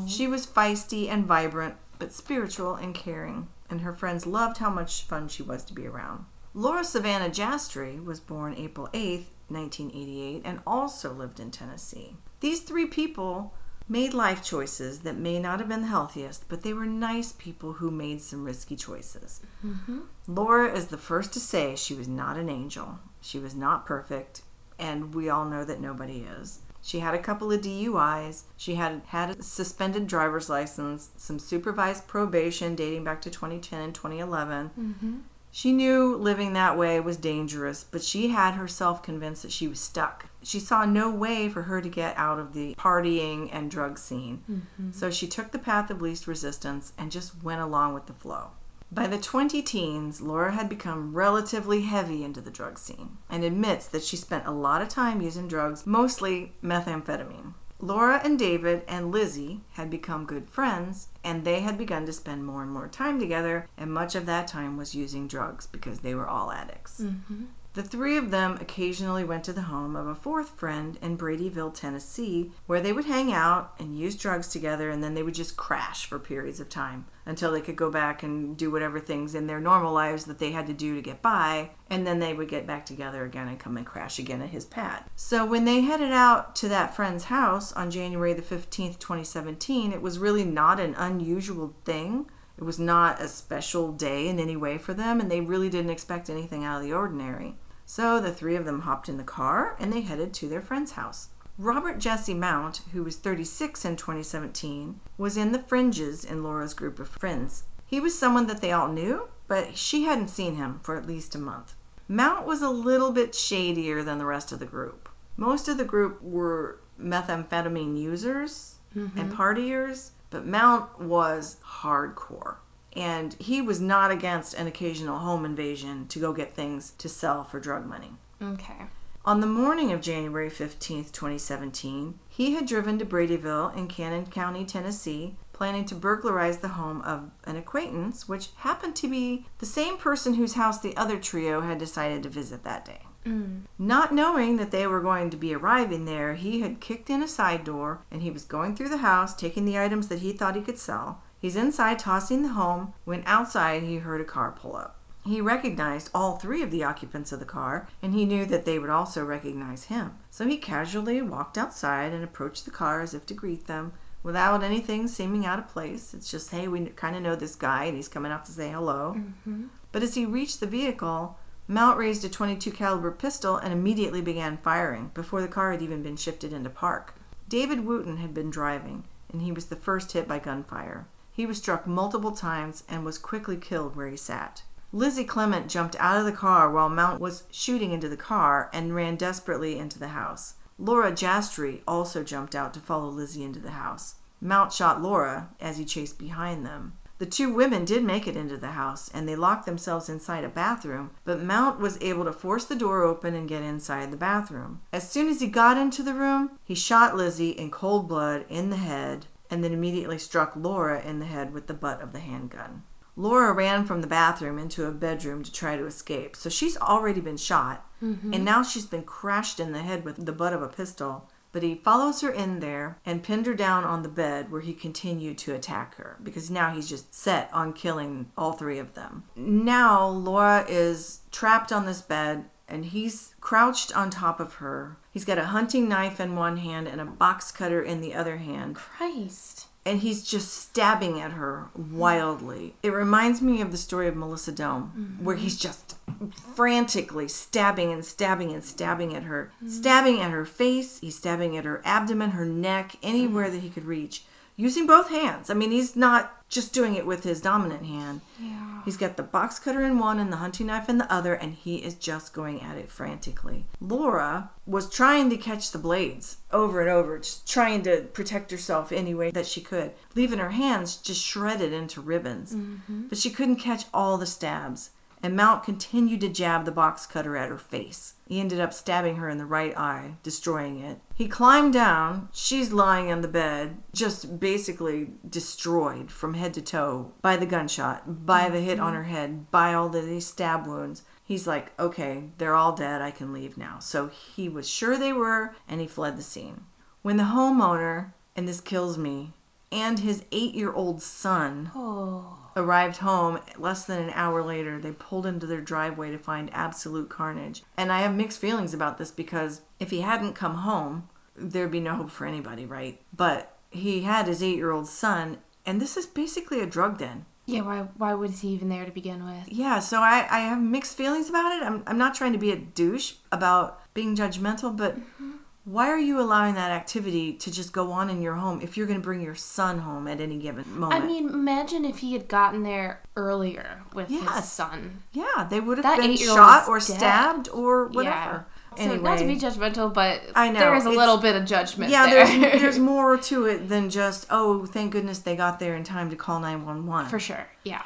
She 0.08 0.28
was 0.28 0.48
feisty 0.48 1.08
and 1.10 1.26
vibrant, 1.26 1.76
but 2.00 2.12
spiritual 2.12 2.76
and 2.76 2.96
caring, 2.96 3.48
and 3.70 3.82
her 3.82 3.94
friends 3.94 4.26
loved 4.26 4.58
how 4.58 4.70
much 4.70 5.04
fun 5.04 5.28
she 5.28 5.44
was 5.44 5.64
to 5.66 5.74
be 5.74 5.86
around. 5.86 6.26
Laura 6.54 6.84
Savannah 6.84 7.30
Jastre 7.30 8.04
was 8.04 8.20
born 8.20 8.56
April 8.58 8.90
8th, 8.94 9.28
1988, 9.48 10.42
and 10.44 10.60
also 10.66 11.14
lived 11.14 11.40
in 11.40 11.52
Tennessee. 11.52 12.16
These 12.42 12.62
three 12.62 12.86
people 12.86 13.54
made 13.88 14.14
life 14.14 14.44
choices 14.44 15.02
that 15.02 15.18
may 15.18 15.40
not 15.40 15.60
have 15.60 15.68
been 15.70 15.82
the 15.82 15.88
healthiest, 15.88 16.48
but 16.50 16.64
they 16.64 16.74
were 16.74 16.86
nice 16.86 17.34
people 17.34 17.74
who 17.74 17.92
made 17.92 18.22
some 18.22 18.44
risky 18.44 18.76
choices. 18.76 19.42
Mm-hmm. 19.66 20.00
Laura 20.28 20.74
is 20.74 20.88
the 20.88 20.98
first 20.98 21.34
to 21.34 21.40
say 21.40 21.76
she 21.76 21.94
was 21.94 22.08
not 22.08 22.38
an 22.38 22.50
angel. 22.50 23.00
She 23.22 23.38
was 23.38 23.54
not 23.54 23.86
perfect, 23.86 24.44
and 24.80 25.14
we 25.14 25.30
all 25.30 25.46
know 25.46 25.66
that 25.66 25.82
nobody 25.82 26.26
is. 26.40 26.60
She 26.82 27.00
had 27.00 27.14
a 27.14 27.20
couple 27.20 27.52
of 27.52 27.62
DUIs. 27.62 28.44
She 28.58 28.76
had 28.76 29.02
had 29.08 29.30
a 29.30 29.44
suspended 29.44 30.08
driver's 30.08 30.50
license, 30.50 31.12
some 31.18 31.40
supervised 31.40 32.08
probation 32.08 32.76
dating 32.76 33.04
back 33.04 33.22
to 33.22 33.30
2010 33.30 33.82
and 33.82 33.96
2011. 33.96 34.72
Mm-hmm. 34.80 35.18
She 35.54 35.74
knew 35.74 36.16
living 36.16 36.54
that 36.54 36.78
way 36.78 37.00
was 37.02 37.18
dangerous, 37.18 37.84
but 37.84 38.02
she 38.02 38.30
had 38.30 38.54
herself 38.54 39.04
convinced 39.04 39.42
that 39.42 39.52
she 39.52 39.68
was 39.68 39.82
stuck. 39.82 40.28
She 40.44 40.60
saw 40.62 40.86
no 40.86 41.12
way 41.12 41.50
for 41.50 41.64
her 41.64 41.82
to 41.82 41.90
get 41.90 42.18
out 42.18 42.40
of 42.40 42.54
the 42.54 42.74
partying 42.76 43.50
and 43.52 43.70
drug 43.70 43.98
scene. 44.00 44.44
Mm-hmm. 44.50 44.92
So 44.92 45.12
she 45.12 45.28
took 45.28 45.52
the 45.52 45.60
path 45.60 45.90
of 45.92 46.02
least 46.02 46.26
resistance 46.26 46.94
and 46.98 47.12
just 47.12 47.44
went 47.44 47.62
along 47.62 47.94
with 47.94 48.06
the 48.06 48.14
flow. 48.14 48.52
By 48.94 49.08
the 49.08 49.18
20 49.18 49.62
teens, 49.62 50.20
Laura 50.20 50.52
had 50.52 50.68
become 50.68 51.14
relatively 51.14 51.84
heavy 51.84 52.26
into 52.26 52.42
the 52.42 52.52
drug 52.52 52.78
scene 52.78 53.20
and 53.30 53.44
admits 53.44 53.88
that 53.88 54.04
she 54.04 54.18
spent 54.18 54.46
a 54.46 54.52
lot 54.52 54.82
of 54.82 54.90
time 54.90 55.22
using 55.22 55.48
drugs, 55.48 55.88
mostly 55.88 56.52
methamphetamine. 56.62 57.54
Laura 57.80 58.22
and 58.24 58.38
David 58.38 58.84
and 58.88 59.12
Lizzie 59.12 59.62
had 59.72 59.90
become 59.90 60.26
good 60.26 60.48
friends, 60.48 61.08
and 61.24 61.46
they 61.46 61.62
had 61.62 61.78
begun 61.78 62.06
to 62.06 62.14
spend 62.14 62.46
more 62.46 62.62
and 62.62 62.72
more 62.72 62.88
time 62.88 63.18
together, 63.18 63.68
and 63.78 63.94
much 63.94 64.14
of 64.14 64.26
that 64.28 64.48
time 64.48 64.78
was 64.78 64.94
using 64.94 65.28
drugs 65.28 65.66
because 65.66 66.02
they 66.02 66.14
were 66.14 66.28
all 66.28 66.52
addicts. 66.52 67.02
Mm-hmm. 67.02 67.46
The 67.74 67.84
three 67.84 68.18
of 68.18 68.32
them 68.32 68.58
occasionally 68.60 69.24
went 69.24 69.46
to 69.46 69.54
the 69.54 69.62
home 69.62 69.96
of 69.96 70.06
a 70.06 70.14
fourth 70.14 70.50
friend 70.60 71.00
in 71.02 71.18
Bradyville, 71.18 71.74
Tennessee, 71.74 72.52
where 72.66 72.82
they 72.82 72.92
would 72.92 73.06
hang 73.06 73.32
out 73.32 73.74
and 73.80 73.98
use 73.98 74.18
drugs 74.18 74.50
together, 74.50 74.90
and 74.90 75.02
then 75.02 75.14
they 75.14 75.24
would 75.24 75.36
just 75.36 75.56
crash 75.56 76.06
for 76.06 76.20
periods 76.20 76.60
of 76.60 76.68
time 76.68 77.06
until 77.26 77.50
they 77.50 77.62
could 77.62 77.78
go 77.78 77.90
back 77.90 78.24
and 78.24 78.58
do 78.58 78.70
whatever 78.70 79.00
things 79.00 79.34
in 79.34 79.48
their 79.48 79.62
normal 79.62 79.94
lives 79.94 80.26
that 80.26 80.38
they 80.38 80.52
had 80.52 80.68
to 80.68 80.74
do 80.74 80.96
to 80.96 81.02
get 81.02 81.22
by, 81.22 81.70
and 81.90 82.06
then 82.06 82.20
they 82.20 82.34
would 82.34 82.50
get 82.50 82.68
back 82.68 82.86
together 82.86 83.24
again 83.24 83.48
and 83.48 83.58
come 83.60 83.78
and 83.78 83.86
crash 83.86 84.20
again 84.20 84.42
at 84.42 84.50
his 84.50 84.66
pad. 84.66 85.06
So 85.16 85.46
when 85.46 85.64
they 85.64 85.80
headed 85.80 86.12
out 86.12 86.58
to 86.58 86.68
that 86.68 86.94
friend's 86.94 87.26
house 87.26 87.72
on 87.72 87.90
January 87.90 88.34
the 88.34 88.42
15th, 88.42 89.00
2017, 89.00 89.94
it 89.94 90.02
was 90.02 90.20
really 90.20 90.44
not 90.44 90.82
an 90.82 90.94
unusual 90.96 91.74
thing. 91.86 92.30
It 92.62 92.64
was 92.64 92.80
not 92.80 93.20
a 93.20 93.28
special 93.28 93.92
day 93.92 94.28
in 94.30 94.40
any 94.40 94.56
way 94.56 94.78
for 94.78 94.94
them, 94.94 95.20
and 95.20 95.32
they 95.32 95.42
really 95.42 95.68
didn't 95.68 95.90
expect 95.90 96.30
anything 96.30 96.64
out 96.64 96.78
of 96.78 96.84
the 96.84 96.94
ordinary. 96.94 97.56
So 97.88 98.22
the 98.22 98.32
three 98.32 98.56
of 98.56 98.66
them 98.66 98.82
hopped 98.82 99.10
in 99.10 99.18
the 99.18 99.24
car 99.24 99.76
and 99.78 99.92
they 99.92 100.00
headed 100.00 100.34
to 100.36 100.48
their 100.48 100.62
friend's 100.62 100.94
house. 100.94 101.30
Robert 101.58 101.98
Jesse 102.00 102.34
Mount, 102.34 102.82
who 102.94 103.04
was 103.04 103.18
36 103.18 103.84
in 103.84 103.98
2017, 103.98 105.02
was 105.18 105.36
in 105.36 105.52
the 105.52 105.60
fringes 105.60 106.24
in 106.24 106.42
Laura's 106.42 106.74
group 106.74 107.00
of 107.00 107.10
friends. 107.10 107.64
He 107.86 108.00
was 108.00 108.18
someone 108.18 108.48
that 108.48 108.62
they 108.62 108.72
all 108.72 108.88
knew, 108.88 109.28
but 109.48 109.78
she 109.78 110.04
hadn't 110.04 110.30
seen 110.30 110.56
him 110.56 110.80
for 110.84 110.96
at 110.96 111.06
least 111.06 111.36
a 111.36 111.40
month. 111.40 111.74
Mount 112.08 112.46
was 112.46 112.62
a 112.62 112.70
little 112.70 113.12
bit 113.12 113.36
shadier 113.36 114.04
than 114.04 114.20
the 114.20 114.26
rest 114.26 114.52
of 114.52 114.60
the 114.60 114.66
group. 114.66 115.10
Most 115.36 115.68
of 115.68 115.78
the 115.78 115.84
group 115.84 116.22
were 116.22 116.80
methamphetamine 117.00 118.00
users 118.00 118.76
and 118.94 119.10
mm-hmm. 119.12 119.32
partiers, 119.32 120.12
but 120.32 120.48
Mount 120.48 121.00
was 121.00 121.58
hardcore. 121.82 122.56
And 122.94 123.36
he 123.36 123.62
was 123.62 123.80
not 123.80 124.12
against 124.12 124.56
an 124.56 124.68
occasional 124.68 125.20
home 125.20 125.46
invasion 125.46 126.08
to 126.08 126.20
go 126.20 126.34
get 126.34 126.54
things 126.54 126.92
to 126.98 127.08
sell 127.08 127.44
for 127.44 127.60
drug 127.60 127.86
money. 127.86 128.14
Okay. 128.42 128.88
On 129.24 129.40
the 129.40 129.48
morning 129.48 129.92
of 129.92 130.02
January 130.02 130.50
15th, 130.50 131.12
2017, 131.12 132.18
he 132.28 132.54
had 132.54 132.66
driven 132.66 132.98
to 132.98 133.06
Bradyville 133.06 133.78
in 133.78 133.88
Cannon 133.88 134.26
County, 134.26 134.66
Tennessee, 134.66 135.36
planning 135.54 135.86
to 135.86 135.96
burglarize 135.96 136.58
the 136.58 136.70
home 136.70 137.02
of 137.04 137.30
an 137.44 137.56
acquaintance, 137.56 138.28
which 138.28 138.50
happened 138.58 138.96
to 138.96 139.08
be 139.08 139.46
the 139.60 139.66
same 139.68 139.96
person 139.98 140.34
whose 140.34 140.56
house 140.56 140.82
the 140.82 140.98
other 140.98 141.20
trio 141.20 141.62
had 141.62 141.78
decided 141.78 142.24
to 142.24 142.30
visit 142.30 142.64
that 142.64 142.84
day. 142.84 143.02
Mm. 143.26 143.62
Not 143.78 144.14
knowing 144.14 144.58
that 144.58 144.72
they 144.72 144.88
were 144.88 145.02
going 145.02 145.30
to 145.30 145.38
be 145.38 145.54
arriving 145.54 146.06
there, 146.06 146.34
he 146.34 146.62
had 146.62 146.80
kicked 146.80 147.10
in 147.10 147.22
a 147.22 147.28
side 147.28 147.64
door 147.64 148.02
and 148.10 148.22
he 148.22 148.32
was 148.32 148.44
going 148.44 148.76
through 148.76 148.90
the 148.90 148.98
house, 148.98 149.36
taking 149.36 149.66
the 149.66 149.78
items 149.78 150.08
that 150.08 150.20
he 150.20 150.34
thought 150.34 150.56
he 150.56 150.62
could 150.62 150.80
sell. 150.80 151.22
He's 151.40 151.56
inside 151.56 152.00
tossing 152.00 152.44
the 152.44 152.50
home 152.50 152.94
when 153.06 153.24
outside 153.26 153.84
he 153.84 153.98
heard 153.98 154.22
a 154.22 154.26
car 154.26 154.52
pull 154.52 154.76
up. 154.76 154.98
He 155.24 155.40
recognized 155.40 156.10
all 156.14 156.38
three 156.38 156.64
of 156.64 156.72
the 156.72 156.84
occupants 156.84 157.32
of 157.32 157.40
the 157.40 157.46
car, 157.46 157.88
and 158.02 158.16
he 158.16 158.26
knew 158.26 158.46
that 158.48 158.66
they 158.66 158.80
would 158.80 158.90
also 158.90 159.24
recognize 159.24 159.84
him. 159.86 160.18
So 160.32 160.48
he 160.48 160.58
casually 160.58 161.22
walked 161.22 161.60
outside 161.60 162.12
and 162.12 162.24
approached 162.24 162.66
the 162.66 162.72
car 162.72 163.02
as 163.02 163.14
if 163.14 163.28
to 163.28 163.36
greet 163.36 163.68
them, 163.68 163.94
without 164.24 164.64
anything 164.64 165.08
seeming 165.08 165.46
out 165.46 165.60
of 165.60 165.68
place. 165.68 166.14
It's 166.14 166.30
just, 166.30 166.52
hey, 166.52 166.68
we 166.68 166.86
kind 166.88 167.16
of 167.16 167.22
know 167.22 167.36
this 167.36 167.56
guy, 167.56 167.86
and 167.86 167.96
he's 167.96 168.08
coming 168.08 168.32
out 168.32 168.46
to 168.46 168.52
say 168.52 168.72
hello. 168.72 169.16
Mm-hmm. 169.18 169.66
But 169.92 170.04
as 170.04 170.16
he 170.16 170.26
reached 170.26 170.60
the 170.60 170.68
vehicle, 170.68 171.38
Mount 171.72 171.98
raised 171.98 172.26
a 172.26 172.30
22 172.30 172.70
caliber 172.70 173.12
pistol 173.12 173.56
and 173.56 173.72
immediately 173.72 174.20
began 174.20 174.58
firing 174.58 175.10
before 175.14 175.42
the 175.42 175.48
car 175.48 175.72
had 175.72 175.82
even 175.82 176.04
been 176.04 176.18
shifted 176.18 176.52
into 176.52 176.70
park. 176.70 177.16
David 177.48 177.86
Wooten 177.86 178.18
had 178.18 178.34
been 178.34 178.50
driving, 178.50 179.06
and 179.32 179.42
he 179.42 179.54
was 179.54 179.68
the 179.68 179.78
first 179.78 180.12
hit 180.12 180.28
by 180.28 180.38
gunfire. 180.38 181.08
He 181.32 181.46
was 181.46 181.60
struck 181.60 181.88
multiple 181.88 182.34
times 182.34 182.84
and 182.90 183.06
was 183.06 183.18
quickly 183.18 183.56
killed 183.56 183.96
where 183.96 184.10
he 184.10 184.18
sat. 184.18 184.64
Lizzie 184.92 185.24
Clement 185.24 185.70
jumped 185.70 185.96
out 185.98 186.18
of 186.20 186.26
the 186.26 186.34
car 186.34 186.70
while 186.70 186.90
Mount 186.90 187.22
was 187.22 187.44
shooting 187.52 187.94
into 187.94 188.10
the 188.10 188.18
car 188.18 188.70
and 188.74 188.94
ran 188.94 189.16
desperately 189.16 189.80
into 189.80 189.98
the 189.98 190.10
house. 190.10 190.56
Laura 190.78 191.14
Jastre 191.14 191.84
also 191.88 192.22
jumped 192.22 192.54
out 192.54 192.74
to 192.74 192.82
follow 192.82 193.08
Lizzie 193.08 193.46
into 193.46 193.62
the 193.62 193.72
house. 193.72 194.16
Mount 194.42 194.74
shot 194.74 195.02
Laura 195.02 195.52
as 195.62 195.78
he 195.78 195.86
chased 195.86 196.20
behind 196.20 196.66
them. 196.66 196.98
The 197.22 197.28
two 197.28 197.54
women 197.54 197.86
did 197.86 198.04
make 198.04 198.26
it 198.28 198.36
into 198.36 198.58
the 198.58 198.72
house 198.72 199.08
and 199.14 199.30
they 199.30 199.36
locked 199.36 199.68
themselves 199.68 200.10
inside 200.10 200.44
a 200.44 200.50
bathroom, 200.50 201.12
but 201.24 201.44
Mount 201.44 201.80
was 201.80 202.02
able 202.02 202.26
to 202.26 202.34
force 202.34 202.66
the 202.66 202.76
door 202.76 203.04
open 203.04 203.36
and 203.36 203.48
get 203.48 203.62
inside 203.62 204.10
the 204.10 204.18
bathroom. 204.18 204.82
As 204.92 205.08
soon 205.08 205.28
as 205.28 205.40
he 205.40 205.46
got 205.46 205.78
into 205.78 206.02
the 206.02 206.16
room, 206.16 206.58
he 206.64 206.74
shot 206.74 207.16
Lizzie 207.16 207.52
in 207.52 207.70
cold 207.70 208.08
blood 208.08 208.46
in 208.50 208.72
the 208.72 208.78
head 208.78 209.28
and 209.52 209.64
then 209.64 209.72
immediately 209.72 210.18
struck 210.18 210.54
Laura 210.56 211.00
in 211.00 211.20
the 211.20 211.28
head 211.28 211.54
with 211.54 211.68
the 211.68 211.76
butt 211.76 212.02
of 212.02 212.12
the 212.12 212.22
handgun. 212.22 212.82
Laura 213.16 213.54
ran 213.54 213.86
from 213.86 214.02
the 214.02 214.08
bathroom 214.08 214.58
into 214.58 214.88
a 214.88 214.92
bedroom 214.92 215.44
to 215.44 215.52
try 215.52 215.78
to 215.78 215.86
escape. 215.86 216.36
So 216.36 216.50
she's 216.50 216.76
already 216.76 217.22
been 217.22 217.38
shot, 217.38 217.86
mm-hmm. 218.02 218.34
and 218.34 218.44
now 218.44 218.64
she's 218.64 218.88
been 218.88 219.04
crashed 219.04 219.60
in 219.60 219.74
the 219.74 219.84
head 219.84 220.04
with 220.04 220.26
the 220.26 220.32
butt 220.32 220.54
of 220.54 220.64
a 220.64 220.68
pistol. 220.68 221.30
But 221.52 221.64
he 221.64 221.76
follows 221.76 222.22
her 222.22 222.32
in 222.32 222.60
there 222.60 222.98
and 223.06 223.24
pinned 223.24 223.46
her 223.46 223.54
down 223.54 223.84
on 223.84 224.04
the 224.04 224.10
bed 224.10 224.52
where 224.52 224.62
he 224.62 224.74
continued 224.74 225.38
to 225.40 225.54
attack 225.54 225.96
her 225.96 226.18
because 226.24 226.50
now 226.50 226.72
he's 226.72 226.88
just 226.90 227.14
set 227.14 227.50
on 227.52 227.74
killing 227.74 228.32
all 228.38 228.54
three 228.54 228.80
of 228.80 228.94
them. 228.94 229.24
Now 229.36 230.08
Laura 230.08 230.66
is 230.68 231.22
trapped 231.32 231.72
on 231.72 231.86
this 231.86 232.02
bed 232.02 232.46
and 232.68 232.86
he's 232.86 233.36
crouched 233.42 233.96
on 233.96 234.10
top 234.10 234.40
of 234.40 234.56
her. 234.56 234.98
He's 235.12 235.26
got 235.26 235.38
a 235.38 235.46
hunting 235.46 235.90
knife 235.90 236.22
in 236.22 236.38
one 236.38 236.58
hand 236.58 236.88
and 236.88 237.02
a 237.02 237.06
box 237.06 237.52
cutter 237.52 237.82
in 237.82 238.00
the 238.00 238.14
other 238.14 238.38
hand 238.38 238.78
Christ. 238.78 239.68
and 239.86 240.00
he's 240.00 240.24
just 240.24 240.54
stabbing 240.54 241.20
at 241.20 241.34
her 241.34 241.68
wildly. 241.76 242.76
It 242.82 242.94
reminds 242.94 243.42
me 243.42 243.60
of 243.60 243.74
the 243.74 243.78
story 243.78 244.08
of 244.08 244.16
Melissa 244.16 244.54
Dohme, 244.54 245.22
where 245.22 245.36
mm-hmm. 245.36 245.44
he's 245.44 245.60
just 245.60 245.96
frantically 246.30 247.28
stabbing 247.28 247.92
and 247.92 248.06
stabbing 248.06 248.52
and 248.52 248.64
stabbing 248.64 249.16
at 249.16 249.24
her, 249.24 249.52
mm-hmm. 249.58 249.70
stabbing 249.70 250.20
at 250.20 250.32
her 250.32 250.46
face, 250.46 251.00
he's 251.00 251.18
stabbing 251.18 251.58
at 251.58 251.66
her 251.66 251.82
abdomen, 251.86 252.32
her 252.32 252.46
neck, 252.46 252.96
anywhere 253.02 253.50
that 253.50 253.62
he 253.62 253.70
could 253.70 253.86
reach, 253.86 254.24
using 254.56 254.86
both 254.86 255.10
hands. 255.10 255.50
I 255.50 255.54
mean, 255.54 255.72
he's 255.72 255.96
not 255.96 256.38
just 256.52 256.74
doing 256.74 256.96
it 256.96 257.08
with 257.08 257.24
his 257.24 257.42
dominant 257.42 257.86
hand. 257.86 258.22
Yeah. 258.38 258.82
He's 258.84 258.98
got 258.98 259.16
the 259.16 259.24
box 259.24 259.58
cutter 259.58 259.84
in 259.84 259.98
one 259.98 260.20
and 260.20 260.32
the 260.32 260.38
hunting 260.38 260.68
knife 260.68 260.90
in 260.90 260.98
the 260.98 261.12
other, 261.12 261.34
and 261.34 261.54
he 261.54 261.78
is 261.78 261.96
just 261.96 262.34
going 262.34 262.62
at 262.62 262.78
it 262.78 262.90
frantically. 262.90 263.66
Laura 263.80 264.50
was 264.66 264.90
trying 264.90 265.30
to 265.30 265.38
catch 265.38 265.72
the 265.72 265.78
blades 265.78 266.38
over 266.52 266.82
and 266.82 266.90
over, 266.90 267.18
just 267.20 267.50
trying 267.50 267.84
to 267.84 268.02
protect 268.14 268.52
herself 268.52 268.92
any 268.92 269.14
way 269.14 269.32
that 269.32 269.48
she 269.48 269.62
could, 269.62 269.92
leaving 270.14 270.40
her 270.40 270.50
hands 270.50 270.98
just 270.98 271.24
shredded 271.24 271.72
into 271.72 272.02
ribbons. 272.02 272.54
Mm-hmm. 272.54 273.08
But 273.08 273.18
she 273.18 273.30
couldn't 273.30 273.56
catch 273.56 273.86
all 273.94 274.18
the 274.18 274.26
stabs, 274.26 274.90
and 275.24 275.36
Mount 275.36 275.64
continued 275.64 276.22
to 276.22 276.30
jab 276.30 276.66
the 276.66 276.72
box 276.72 277.06
cutter 277.06 277.38
at 277.38 277.50
her 277.50 277.58
face. 277.58 278.16
He 278.28 278.40
ended 278.40 278.60
up 278.60 278.74
stabbing 278.74 279.18
her 279.18 279.30
in 279.30 279.38
the 279.38 279.46
right 279.46 279.78
eye, 279.78 280.16
destroying 280.24 280.80
it. 280.80 281.00
He 281.14 281.28
climbed 281.28 281.74
down. 281.74 282.30
She's 282.32 282.72
lying 282.72 283.12
on 283.12 283.22
the 283.22 283.28
bed, 283.28 283.78
just 283.94 284.40
basically 284.40 285.10
destroyed 285.28 286.12
from 286.12 286.34
head 286.34 286.54
to 286.56 286.62
toe 286.62 287.12
by 287.22 287.38
the 287.38 287.46
gunshot, 287.46 288.26
by 288.26 288.50
the 288.50 288.62
hit 288.62 288.80
on 288.80 288.94
her 288.94 289.04
head, 289.04 289.52
by 289.52 289.74
all 289.74 289.90
the 289.90 290.20
stab 290.22 290.66
wounds. 290.66 291.04
He's 291.24 291.48
like, 291.48 291.78
okay, 291.80 292.26
they're 292.38 292.56
all 292.56 292.76
dead. 292.76 293.02
I 293.02 293.12
can 293.12 293.32
leave 293.32 293.58
now. 293.58 293.80
So 293.80 294.08
he 294.08 294.50
was 294.50 294.70
sure 294.70 294.98
they 294.98 295.14
were, 295.14 295.56
and 295.68 295.80
he 295.80 295.88
fled 295.88 296.18
the 296.18 296.24
scene. 296.24 296.66
When 297.02 297.18
the 297.18 297.24
homeowner, 297.24 298.14
and 298.36 298.48
this 298.48 298.62
kills 298.62 298.98
me, 298.98 299.34
and 299.72 300.00
his 300.00 300.26
eight 300.32 300.54
year 300.54 300.72
old 300.74 301.02
son 301.02 301.72
Oh. 301.76 302.38
arrived 302.56 302.98
home 302.98 303.40
less 303.58 303.86
than 303.86 304.02
an 304.04 304.12
hour 304.14 304.44
later. 304.44 304.80
They 304.80 304.92
pulled 304.92 305.26
into 305.26 305.48
their 305.48 305.62
driveway 305.62 306.12
to 306.12 306.18
find 306.18 306.50
absolute 306.54 307.10
carnage. 307.10 307.64
And 307.78 307.92
i 307.92 308.02
have 308.02 308.14
mixed 308.16 308.40
feelings 308.40 308.74
about 308.74 308.98
this 308.98 309.12
because 309.12 309.62
if 309.80 309.90
he 309.92 310.02
hadn't 310.02 310.34
come 310.34 310.56
home 310.56 311.08
there'd 311.36 311.72
be 311.72 311.80
no 311.80 311.96
hope 311.96 312.12
for 312.12 312.26
anybody 312.28 312.66
right? 312.66 313.00
But 313.16 313.56
he 313.72 314.02
had 314.02 314.28
his 314.28 314.44
eight-year-old 314.44 314.88
son 314.88 315.38
and 315.66 315.80
this 315.80 315.96
is 315.96 316.06
basically 316.06 316.60
a 316.60 316.66
drug 316.66 316.98
den. 316.98 317.26
Yeah, 317.46 317.62
why 317.62 317.80
why 317.98 318.14
was 318.14 318.42
he 318.42 318.50
even 318.50 318.70
there 318.70 318.86
to 318.86 318.92
begin 318.92 319.26
with? 319.26 319.48
yeah 319.48 319.80
so 319.80 320.00
i, 320.02 320.28
I 320.30 320.40
have 320.40 320.62
mixed 320.62 320.96
feelings 320.98 321.30
about 321.30 321.52
it. 321.54 321.64
I'm, 321.64 321.84
I'm 321.88 321.98
not 321.98 322.14
trying 322.16 322.34
to 322.34 322.38
be 322.40 322.52
a 322.52 322.56
douche 322.58 323.14
about 323.32 323.80
being 323.94 324.16
judgmental 324.16 324.76
but 324.76 324.98
mm-hmm. 325.00 325.32
Why 325.64 325.90
are 325.90 326.00
you 326.00 326.20
allowing 326.20 326.56
that 326.56 326.72
activity 326.72 327.34
to 327.34 327.52
just 327.52 327.72
go 327.72 327.92
on 327.92 328.10
in 328.10 328.22
your 328.22 328.34
home 328.36 328.62
if 328.62 328.78
you're 328.78 328.88
going 328.88 329.00
to 329.00 329.04
bring 329.04 329.22
your 329.22 329.36
son 329.36 329.80
home 329.80 330.08
at 330.08 330.20
any 330.20 330.38
given 330.40 330.66
moment? 330.80 331.04
I 331.04 331.06
mean, 331.06 331.30
imagine 331.30 331.86
if 331.86 332.00
he 332.00 332.14
had 332.14 332.28
gotten 332.28 332.64
there 332.64 333.02
earlier 333.16 333.84
with 333.94 334.08
his 334.10 334.46
son. 334.46 335.04
yeah 335.14 335.48
they 335.50 335.60
would 335.60 335.78
have 335.78 335.84
That 335.86 336.00
been 336.00 336.16
shot 336.18 336.68
or 336.68 336.80
dead. 336.80 336.84
stabbed 336.84 337.50
or 337.50 337.88
whatever 337.88 338.48
So 338.78 338.84
anyway 338.84 339.02
not 339.04 339.20
to 339.20 339.26
be 339.28 339.36
judgmental, 339.36 339.94
but 339.94 340.22
I 340.36 340.50
know, 340.50 340.60
there 340.60 340.76
is 340.76 340.86
a 340.86 340.90
little 340.90 341.18
bit 341.18 341.36
of 341.36 341.46
judgment 341.46 341.92
yeah 341.92 342.08
there. 342.10 342.26
there's 342.26 342.62
there's 342.62 342.80
more 342.94 343.18
to 343.18 343.46
it 343.46 343.70
than 343.70 343.90
just 343.90 344.26
oh 344.32 344.66
thank 344.66 344.92
goodness 344.94 345.20
they 345.20 345.36
got 345.36 345.60
there 345.60 345.76
in 345.76 345.84
time 345.84 346.10
to 346.10 346.16
call 346.16 346.40
911 346.40 347.10
For 347.10 347.20
sure. 347.20 347.48
Yeah. 347.64 347.84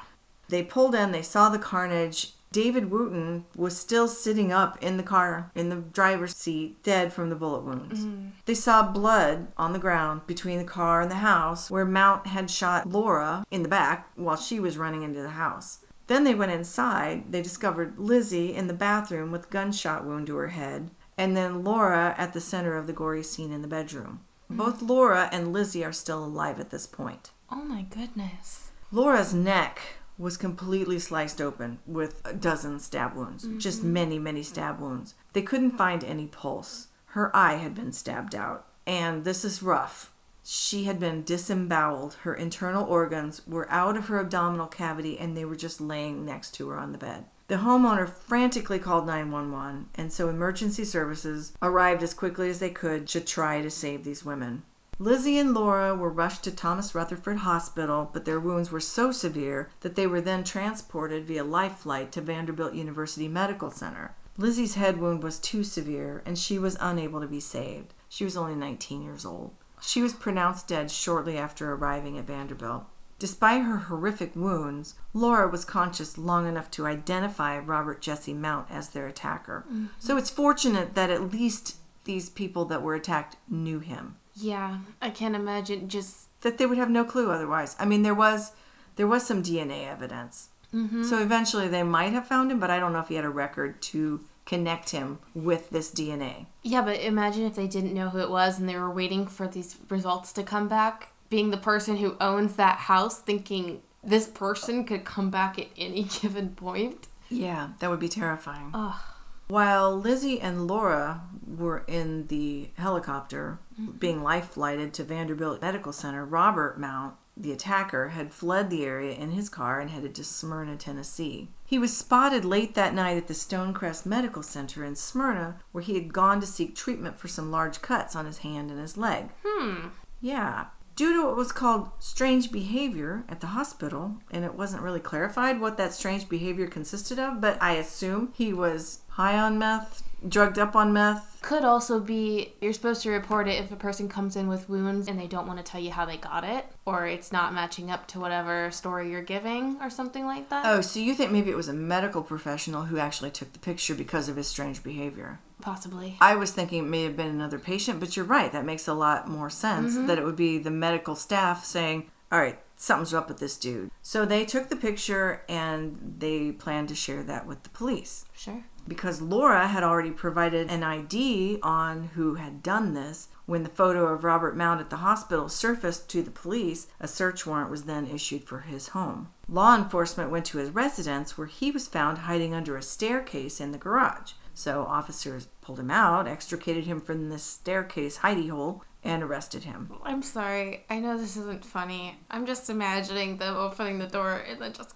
they 0.48 0.64
pulled 0.64 0.96
in 0.96 1.12
they 1.12 1.24
saw 1.24 1.50
the 1.50 1.60
carnage 1.60 2.32
david 2.56 2.90
wooten 2.90 3.44
was 3.54 3.78
still 3.78 4.08
sitting 4.08 4.50
up 4.50 4.82
in 4.82 4.96
the 4.96 5.04
car 5.04 5.52
in 5.56 5.68
the 5.68 5.76
driver's 5.76 6.34
seat 6.34 6.82
dead 6.84 7.12
from 7.12 7.30
the 7.30 7.36
bullet 7.36 7.62
wounds. 7.66 8.06
Mm-hmm. 8.06 8.30
They 8.46 8.54
saw 8.54 8.82
blood 8.82 9.48
on 9.58 9.74
the 9.74 9.80
ground 9.80 10.26
between 10.26 10.60
the 10.60 10.64
car 10.64 11.02
and 11.02 11.12
the 11.12 11.16
house 11.16 11.70
where 11.70 11.84
mount 11.84 12.28
had 12.28 12.50
shot 12.50 12.88
laura 12.88 13.44
in 13.52 13.62
the 13.62 13.68
back 13.68 14.10
while 14.16 14.38
she 14.38 14.58
was 14.62 14.78
running 14.78 15.04
into 15.04 15.22
the 15.22 15.32
house. 15.32 15.80
Then 16.08 16.24
they 16.24 16.34
went 16.34 16.54
inside. 16.54 17.34
They 17.34 17.42
discovered 17.42 18.00
lizzie 18.00 18.56
in 18.56 18.68
the 18.68 18.74
bathroom 18.74 19.34
with 19.34 19.50
gunshot 19.50 20.06
wound 20.06 20.28
to 20.28 20.38
her 20.38 20.48
head 20.48 20.92
and 21.18 21.36
then 21.36 21.62
laura 21.62 22.16
at 22.18 22.32
the 22.32 22.40
center 22.40 22.78
of 22.78 22.88
the 22.88 22.94
gory 22.94 23.24
scene 23.24 23.52
in 23.52 23.64
the 23.64 23.68
bedroom. 23.68 24.22
Mm. 24.50 24.56
Both 24.56 24.82
laura 24.82 25.28
and 25.34 25.52
lizzie 25.52 25.84
are 25.84 25.92
still 25.92 26.24
alive 26.24 26.62
at 26.62 26.70
this 26.70 26.88
point. 26.88 27.32
Oh 27.52 27.66
my 27.66 27.82
goodness. 27.82 28.72
Laura's 28.94 29.34
neck 29.34 29.82
was 30.18 30.38
completely 30.38 31.00
sliced 31.00 31.42
open 31.42 31.80
with 31.86 32.22
a 32.24 32.34
dozen 32.34 32.80
stab 32.80 33.16
wounds, 33.16 33.48
just 33.58 33.80
mm-hmm. 33.80 33.94
many, 33.94 34.20
many 34.20 34.44
stab 34.44 34.80
wounds. 34.80 35.16
They 35.34 35.42
couldn't 35.42 35.78
find 35.78 36.04
any 36.04 36.28
pulse. 36.28 36.88
Her 37.08 37.36
eye 37.36 37.56
had 37.56 37.76
been 37.76 37.92
stabbed 37.92 38.36
out, 38.36 38.68
and 38.86 39.26
this 39.26 39.44
is 39.44 39.64
rough. 39.64 40.12
She 40.48 40.84
had 40.84 41.00
been 41.00 41.24
disemboweled. 41.24 42.18
Her 42.22 42.36
internal 42.36 42.86
organs 42.86 43.42
were 43.48 43.70
out 43.72 43.98
of 43.98 44.08
her 44.08 44.20
abdominal 44.20 44.68
cavity 44.68 45.18
and 45.18 45.36
they 45.36 45.44
were 45.44 45.56
just 45.56 45.82
laying 45.82 46.24
next 46.24 46.52
to 46.56 46.70
her 46.70 46.78
on 46.78 46.92
the 46.92 47.00
bed. 47.00 47.26
The 47.48 47.56
homeowner 47.56 48.08
frantically 48.08 48.80
called 48.80 49.08
911, 49.08 49.90
and 49.96 50.12
so 50.12 50.30
emergency 50.30 50.84
services 50.84 51.54
arrived 51.62 52.04
as 52.04 52.14
quickly 52.14 52.50
as 52.50 52.60
they 52.60 52.72
could 52.72 53.08
to 53.10 53.22
try 53.22 53.62
to 53.62 53.70
save 53.70 54.04
these 54.04 54.26
women. 54.26 54.64
Lizzie 54.98 55.38
and 55.38 55.54
Laura 55.54 55.94
were 55.94 56.10
rushed 56.10 56.46
to 56.46 56.52
Thomas 56.52 56.96
Rutherford 56.96 57.40
Hospital, 57.40 58.10
but 58.14 58.24
their 58.24 58.40
wounds 58.40 58.72
were 58.72 58.80
so 58.80 59.12
severe 59.12 59.70
that 59.82 59.96
they 59.96 60.08
were 60.08 60.22
then 60.22 60.46
transported 60.46 61.26
via 61.26 61.44
life 61.44 61.80
flight 61.80 62.14
to 62.14 62.22
Vanderbilt 62.22 62.74
University 62.74 63.28
Medical 63.28 63.70
Center. 63.70 64.16
Lizzie's 64.38 64.76
head 64.76 64.98
wound 64.98 65.22
was 65.22 65.38
too 65.38 65.66
severe, 65.66 66.24
and 66.26 66.38
she 66.38 66.58
was 66.58 66.78
unable 66.80 67.20
to 67.20 67.28
be 67.28 67.42
saved. 67.42 67.94
She 68.08 68.24
was 68.24 68.38
only 68.38 68.56
19 68.56 69.02
years 69.02 69.26
old. 69.26 69.52
She 69.82 70.02
was 70.02 70.14
pronounced 70.14 70.70
dead 70.70 70.90
shortly 70.90 71.38
after 71.38 71.74
arriving 71.74 72.18
at 72.18 72.26
Vanderbilt. 72.26 72.86
Despite 73.20 73.64
her 73.64 73.78
horrific 73.78 74.34
wounds, 74.34 74.96
Laura 75.14 75.50
was 75.50 75.66
conscious 75.66 76.18
long 76.18 76.48
enough 76.48 76.72
to 76.72 76.88
identify 76.88 77.60
Robert 77.60 78.02
Jesse 78.02 78.34
Mount 78.34 78.72
as 78.72 78.90
their 78.90 79.08
attacker. 79.08 79.66
Mm-hmm. 79.68 79.88
So 80.00 80.16
it's 80.16 80.30
fortunate 80.30 80.96
that 80.96 81.10
at 81.10 81.34
least 81.34 81.76
these 82.06 82.30
people 82.30 82.64
that 82.66 82.82
were 82.82 82.96
attacked 82.96 83.36
knew 83.50 83.80
him 83.80 84.16
Yeah, 84.36 84.80
I 85.02 85.10
can't 85.10 85.36
imagine 85.36 85.88
just 85.88 86.28
that 86.42 86.58
they 86.58 86.66
would 86.66 86.78
have 86.78 86.90
no 86.90 87.04
clue 87.04 87.32
otherwise. 87.32 87.76
I 87.80 87.86
mean, 87.86 88.04
there 88.04 88.16
was 88.16 88.52
there 88.96 89.08
was 89.08 89.26
some 89.26 89.42
DNA 89.42 89.88
evidence, 89.88 90.50
mm-hmm. 90.74 91.04
so 91.04 91.22
eventually 91.22 91.68
they 91.68 91.84
might 91.84 92.14
have 92.14 92.28
found 92.28 92.52
him, 92.52 92.60
but 92.60 92.70
I 92.70 92.80
don't 92.80 92.94
know 92.94 93.00
if 93.00 93.08
he 93.08 93.16
had 93.16 93.26
a 93.26 93.30
record 93.30 93.82
to 93.84 94.22
connect 94.46 94.92
him 94.92 95.20
with 95.34 95.70
this 95.72 95.92
DNA. 95.92 96.46
Yeah, 96.62 96.82
but 96.82 97.00
imagine 97.02 97.46
if 97.46 97.56
they 97.56 97.68
didn't 97.68 97.94
know 97.94 98.10
who 98.10 98.20
it 98.20 98.30
was 98.30 98.60
and 98.60 98.70
they 98.70 98.78
were 98.78 98.92
waiting 98.92 99.26
for 99.26 99.48
these 99.48 99.78
results 99.90 100.32
to 100.34 100.44
come 100.44 100.68
back, 100.68 101.12
being 101.30 101.50
the 101.50 101.58
person 101.58 101.98
who 101.98 102.16
owns 102.22 102.56
that 102.56 102.78
house 102.78 103.20
thinking 103.20 103.82
this 104.04 104.28
person 104.28 104.86
could 104.86 105.04
come 105.04 105.30
back 105.30 105.58
at 105.58 105.68
any 105.78 106.04
given 106.22 106.50
point. 106.50 107.08
Yeah, 107.30 107.70
that 107.80 107.90
would 107.90 108.00
be 108.00 108.10
terrifying. 108.10 108.72
Ugh. 108.74 109.02
While 109.48 109.96
Lizzie 109.96 110.42
and 110.42 110.68
Laura 110.68 111.22
were 111.46 111.84
in 111.88 112.28
the 112.28 112.70
helicopter 112.78 113.60
being 114.00 114.24
life 114.24 114.50
flighted 114.50 114.94
to 114.96 115.04
Vanderbilt 115.04 115.62
Medical 115.62 115.94
Center, 115.94 116.26
Robert 116.26 116.80
Mount, 116.80 117.16
the 117.38 117.52
attacker, 117.52 118.10
had 118.10 118.32
fled 118.32 118.70
the 118.70 118.86
area 118.86 119.14
in 119.14 119.32
his 119.32 119.50
car 119.50 119.80
and 119.80 119.90
headed 119.90 120.16
to 120.16 120.24
Smyrna, 120.24 120.78
Tennessee. 120.78 121.50
He 121.66 121.78
was 121.78 121.96
spotted 121.96 122.46
late 122.46 122.76
that 122.76 122.94
night 122.94 123.18
at 123.18 123.28
the 123.28 123.34
Stonecrest 123.34 124.06
Medical 124.06 124.42
Center 124.42 124.86
in 124.86 124.96
Smyrna, 124.96 125.58
where 125.72 125.84
he 125.84 125.96
had 125.96 126.14
gone 126.14 126.40
to 126.40 126.48
seek 126.48 126.76
treatment 126.76 127.20
for 127.20 127.28
some 127.28 127.52
large 127.52 127.82
cuts 127.82 128.16
on 128.16 128.26
his 128.26 128.40
hand 128.40 128.72
and 128.72 128.80
his 128.80 128.98
leg. 128.98 129.30
Hmm. 129.46 129.90
Yeah. 130.22 130.68
Due 130.96 131.12
to 131.12 131.28
what 131.28 131.36
was 131.36 131.52
called 131.52 131.90
strange 132.00 132.54
behavior 132.54 133.26
at 133.28 133.42
the 133.42 133.48
hospital, 133.48 134.16
and 134.32 134.46
it 134.46 134.56
wasn't 134.56 134.82
really 134.82 135.02
clarified 135.02 135.60
what 135.60 135.76
that 135.76 135.92
strange 135.92 136.30
behavior 136.30 136.68
consisted 136.68 137.20
of, 137.20 137.42
but 137.42 137.62
I 137.62 137.74
assume 137.74 138.32
he 138.34 138.54
was 138.54 139.00
high 139.10 139.38
on 139.38 139.60
meth, 139.60 140.04
drugged 140.28 140.58
up 140.58 140.74
on 140.74 140.94
meth. 140.94 141.40
Could 141.42 141.66
also 141.66 142.00
be 142.00 142.54
you're 142.62 142.72
supposed 142.72 143.02
to 143.04 143.10
report 143.10 143.50
it 143.50 143.62
if 143.62 143.74
a 143.74 143.76
person 143.76 144.08
comes 144.08 144.38
in 144.38 144.48
with 144.48 144.70
wounds 144.70 145.10
and 145.10 145.20
they 145.20 145.28
don't 145.28 145.48
want 145.48 145.60
to 145.60 145.70
tell 145.70 145.82
you 145.82 145.92
how 145.92 146.06
they 146.06 146.16
got 146.16 146.46
it, 146.46 146.66
or 146.86 147.06
it's 147.06 147.30
not 147.30 147.54
matching 147.54 147.92
up 147.92 148.08
to 148.08 148.20
whatever 148.22 148.72
story 148.72 149.12
you're 149.12 149.22
giving, 149.22 149.78
or 149.82 149.90
something 149.90 150.26
like 150.26 150.48
that. 150.48 150.66
Oh, 150.66 150.80
so 150.80 151.02
you 151.02 151.14
think 151.14 151.30
maybe 151.30 151.52
it 151.52 151.58
was 151.58 151.68
a 151.68 151.74
medical 151.74 152.24
professional 152.24 152.84
who 152.84 152.98
actually 152.98 153.32
took 153.32 153.52
the 153.52 153.60
picture 153.60 153.96
because 153.96 154.30
of 154.30 154.38
his 154.38 154.48
strange 154.48 154.82
behavior? 154.82 155.40
Possibly. 155.62 156.18
I 156.22 156.36
was 156.36 156.52
thinking 156.52 156.84
it 156.84 156.90
may 156.90 157.04
have 157.04 157.18
been 157.18 157.28
another 157.28 157.60
patient, 157.60 158.00
but 158.00 158.16
you're 158.16 158.26
right. 158.26 158.52
That 158.52 158.66
makes 158.66 158.88
a 158.88 158.94
lot 158.94 159.28
more 159.28 159.50
sense 159.50 159.94
mm-hmm. 159.94 160.08
that 160.08 160.18
it 160.18 160.26
would 160.26 160.36
be 160.36 160.58
the 160.58 160.72
medical 160.72 161.16
staff 161.16 161.64
saying, 161.64 162.10
all 162.32 162.40
right, 162.40 162.60
something's 162.76 163.14
up 163.14 163.28
with 163.28 163.40
this 163.40 163.58
dude. 163.58 163.92
So 164.02 164.26
they 164.26 164.46
took 164.46 164.70
the 164.70 164.76
picture 164.76 165.44
and 165.48 166.16
they 166.20 166.52
planned 166.52 166.90
to 166.90 166.96
share 166.96 167.24
that 167.24 167.48
with 167.48 167.64
the 167.64 167.70
police. 167.70 168.26
Sure. 168.34 168.66
Because 168.88 169.22
Laura 169.22 169.68
had 169.68 169.84
already 169.84 170.12
provided 170.12 170.70
an 170.70 170.84
ID 170.84 171.60
on 171.64 172.10
who 172.16 172.36
had 172.36 172.62
done 172.62 172.94
this, 172.94 173.30
when 173.48 173.64
the 173.64 173.70
photo 173.70 174.08
of 174.08 174.24
Robert 174.24 174.56
Mount 174.56 174.82
at 174.82 174.90
the 174.90 174.98
hospital 174.98 175.50
surfaced 175.50 176.10
to 176.10 176.22
the 176.22 176.32
police, 176.32 176.88
a 177.00 177.08
search 177.08 177.46
warrant 177.46 177.72
was 177.72 177.84
then 177.84 178.08
issued 178.08 178.44
for 178.44 178.62
his 178.62 178.90
home. 178.90 179.30
Law 179.48 179.76
enforcement 179.76 180.30
went 180.30 180.46
to 180.46 180.60
his 180.60 180.70
residence 180.70 181.38
where 181.38 181.48
he 181.48 181.72
was 181.72 181.88
found 181.88 182.20
hiding 182.20 182.54
under 182.54 182.78
a 182.78 182.82
staircase 182.84 183.60
in 183.60 183.72
the 183.72 183.78
garage. 183.78 184.34
So 184.58 184.84
officers 184.84 185.48
pulled 185.62 185.80
him 185.80 185.92
out, 185.92 186.28
extricated 186.28 186.86
him 186.86 187.02
from 187.02 187.30
the 187.30 187.38
staircase 187.38 188.20
hidey 188.20 188.50
hole, 188.50 188.84
and 189.04 189.22
arrested 189.22 189.66
him. 189.66 189.92
I'm 190.04 190.24
sorry. 190.24 190.86
I 190.90 191.00
know 191.00 191.18
this 191.18 191.36
isn't 191.38 191.64
funny. 191.66 192.18
I'm 192.32 192.46
just 192.48 192.70
imagining 192.70 193.38
them 193.38 193.56
opening 193.56 194.00
the 194.00 194.08
door 194.08 194.42
and 194.50 194.60
then 194.62 194.72
just. 194.74 194.96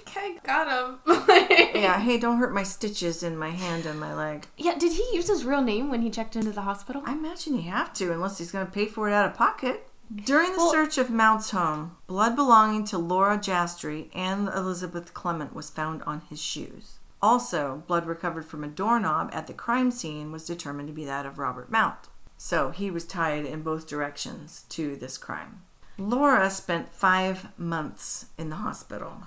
Okay, 0.00 0.36
got 0.44 0.68
him. 0.68 0.98
Yeah, 1.74 1.98
hey, 2.00 2.18
don't 2.18 2.38
hurt 2.38 2.54
my 2.54 2.62
stitches 2.62 3.22
in 3.22 3.36
my 3.36 3.50
hand 3.50 3.84
and 3.84 3.98
my 3.98 4.14
leg. 4.14 4.46
Yeah, 4.56 4.78
did 4.78 4.92
he 4.92 5.04
use 5.12 5.26
his 5.26 5.44
real 5.44 5.60
name 5.60 5.90
when 5.90 6.02
he 6.02 6.08
checked 6.10 6.36
into 6.36 6.52
the 6.52 6.62
hospital? 6.62 7.02
I 7.04 7.12
imagine 7.14 7.56
he 7.58 7.62
have 7.68 7.92
to, 7.94 8.12
unless 8.12 8.38
he's 8.38 8.52
going 8.52 8.64
to 8.64 8.70
pay 8.72 8.86
for 8.86 9.08
it 9.08 9.12
out 9.12 9.26
of 9.26 9.34
pocket. 9.34 9.88
During 10.14 10.52
the 10.52 10.58
Well- 10.58 10.70
search 10.70 10.98
of 10.98 11.10
Mount's 11.10 11.50
home, 11.50 11.96
blood 12.06 12.36
belonging 12.36 12.84
to 12.86 12.98
Laura 12.98 13.36
Jastre 13.38 14.08
and 14.14 14.48
Elizabeth 14.48 15.12
Clement 15.14 15.52
was 15.54 15.68
found 15.68 16.02
on 16.04 16.20
his 16.30 16.40
shoes. 16.40 17.00
Also, 17.24 17.82
blood 17.86 18.04
recovered 18.04 18.44
from 18.44 18.62
a 18.62 18.68
doorknob 18.68 19.30
at 19.32 19.46
the 19.46 19.54
crime 19.54 19.90
scene 19.90 20.30
was 20.30 20.44
determined 20.44 20.88
to 20.88 20.92
be 20.92 21.06
that 21.06 21.24
of 21.24 21.38
Robert 21.38 21.70
Mount. 21.70 22.10
So 22.36 22.68
he 22.68 22.90
was 22.90 23.06
tied 23.06 23.46
in 23.46 23.62
both 23.62 23.86
directions 23.86 24.66
to 24.68 24.94
this 24.94 25.16
crime. 25.16 25.62
Laura 25.96 26.50
spent 26.50 26.92
five 26.92 27.58
months 27.58 28.26
in 28.36 28.50
the 28.50 28.56
hospital. 28.56 29.22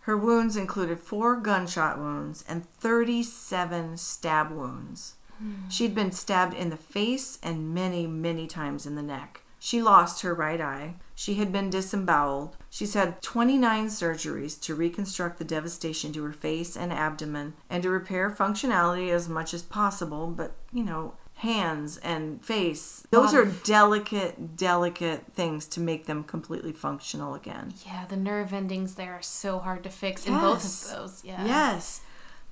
Her 0.00 0.16
wounds 0.16 0.56
included 0.56 0.98
four 0.98 1.36
gunshot 1.36 1.98
wounds 1.98 2.42
and 2.48 2.66
37 2.70 3.98
stab 3.98 4.50
wounds. 4.50 5.16
Hmm. 5.36 5.68
She'd 5.68 5.94
been 5.94 6.12
stabbed 6.12 6.54
in 6.54 6.70
the 6.70 6.78
face 6.78 7.38
and 7.42 7.74
many, 7.74 8.06
many 8.06 8.46
times 8.46 8.86
in 8.86 8.94
the 8.94 9.02
neck. 9.02 9.42
She 9.66 9.82
lost 9.82 10.22
her 10.22 10.32
right 10.32 10.60
eye. 10.60 10.94
She 11.16 11.34
had 11.34 11.50
been 11.50 11.70
disemboweled. 11.70 12.56
She's 12.70 12.94
had 12.94 13.20
29 13.20 13.88
surgeries 13.88 14.60
to 14.60 14.76
reconstruct 14.76 15.38
the 15.38 15.44
devastation 15.44 16.12
to 16.12 16.22
her 16.22 16.32
face 16.32 16.76
and 16.76 16.92
abdomen 16.92 17.54
and 17.68 17.82
to 17.82 17.90
repair 17.90 18.30
functionality 18.30 19.10
as 19.10 19.28
much 19.28 19.52
as 19.52 19.62
possible, 19.62 20.28
but, 20.28 20.52
you 20.72 20.84
know, 20.84 21.14
hands 21.38 21.96
and 21.96 22.44
face. 22.44 23.08
Those 23.10 23.34
are 23.34 23.44
delicate, 23.44 24.56
delicate 24.56 25.32
things 25.34 25.66
to 25.66 25.80
make 25.80 26.06
them 26.06 26.22
completely 26.22 26.72
functional 26.72 27.34
again. 27.34 27.74
Yeah, 27.84 28.04
the 28.06 28.16
nerve 28.16 28.52
endings 28.52 28.94
there 28.94 29.14
are 29.14 29.20
so 29.22 29.58
hard 29.58 29.82
to 29.82 29.90
fix 29.90 30.28
in 30.28 30.34
both 30.34 30.62
Yes. 30.62 30.84
of 30.92 30.96
those. 30.96 31.24
Yeah. 31.24 31.44
Yes. 31.44 32.02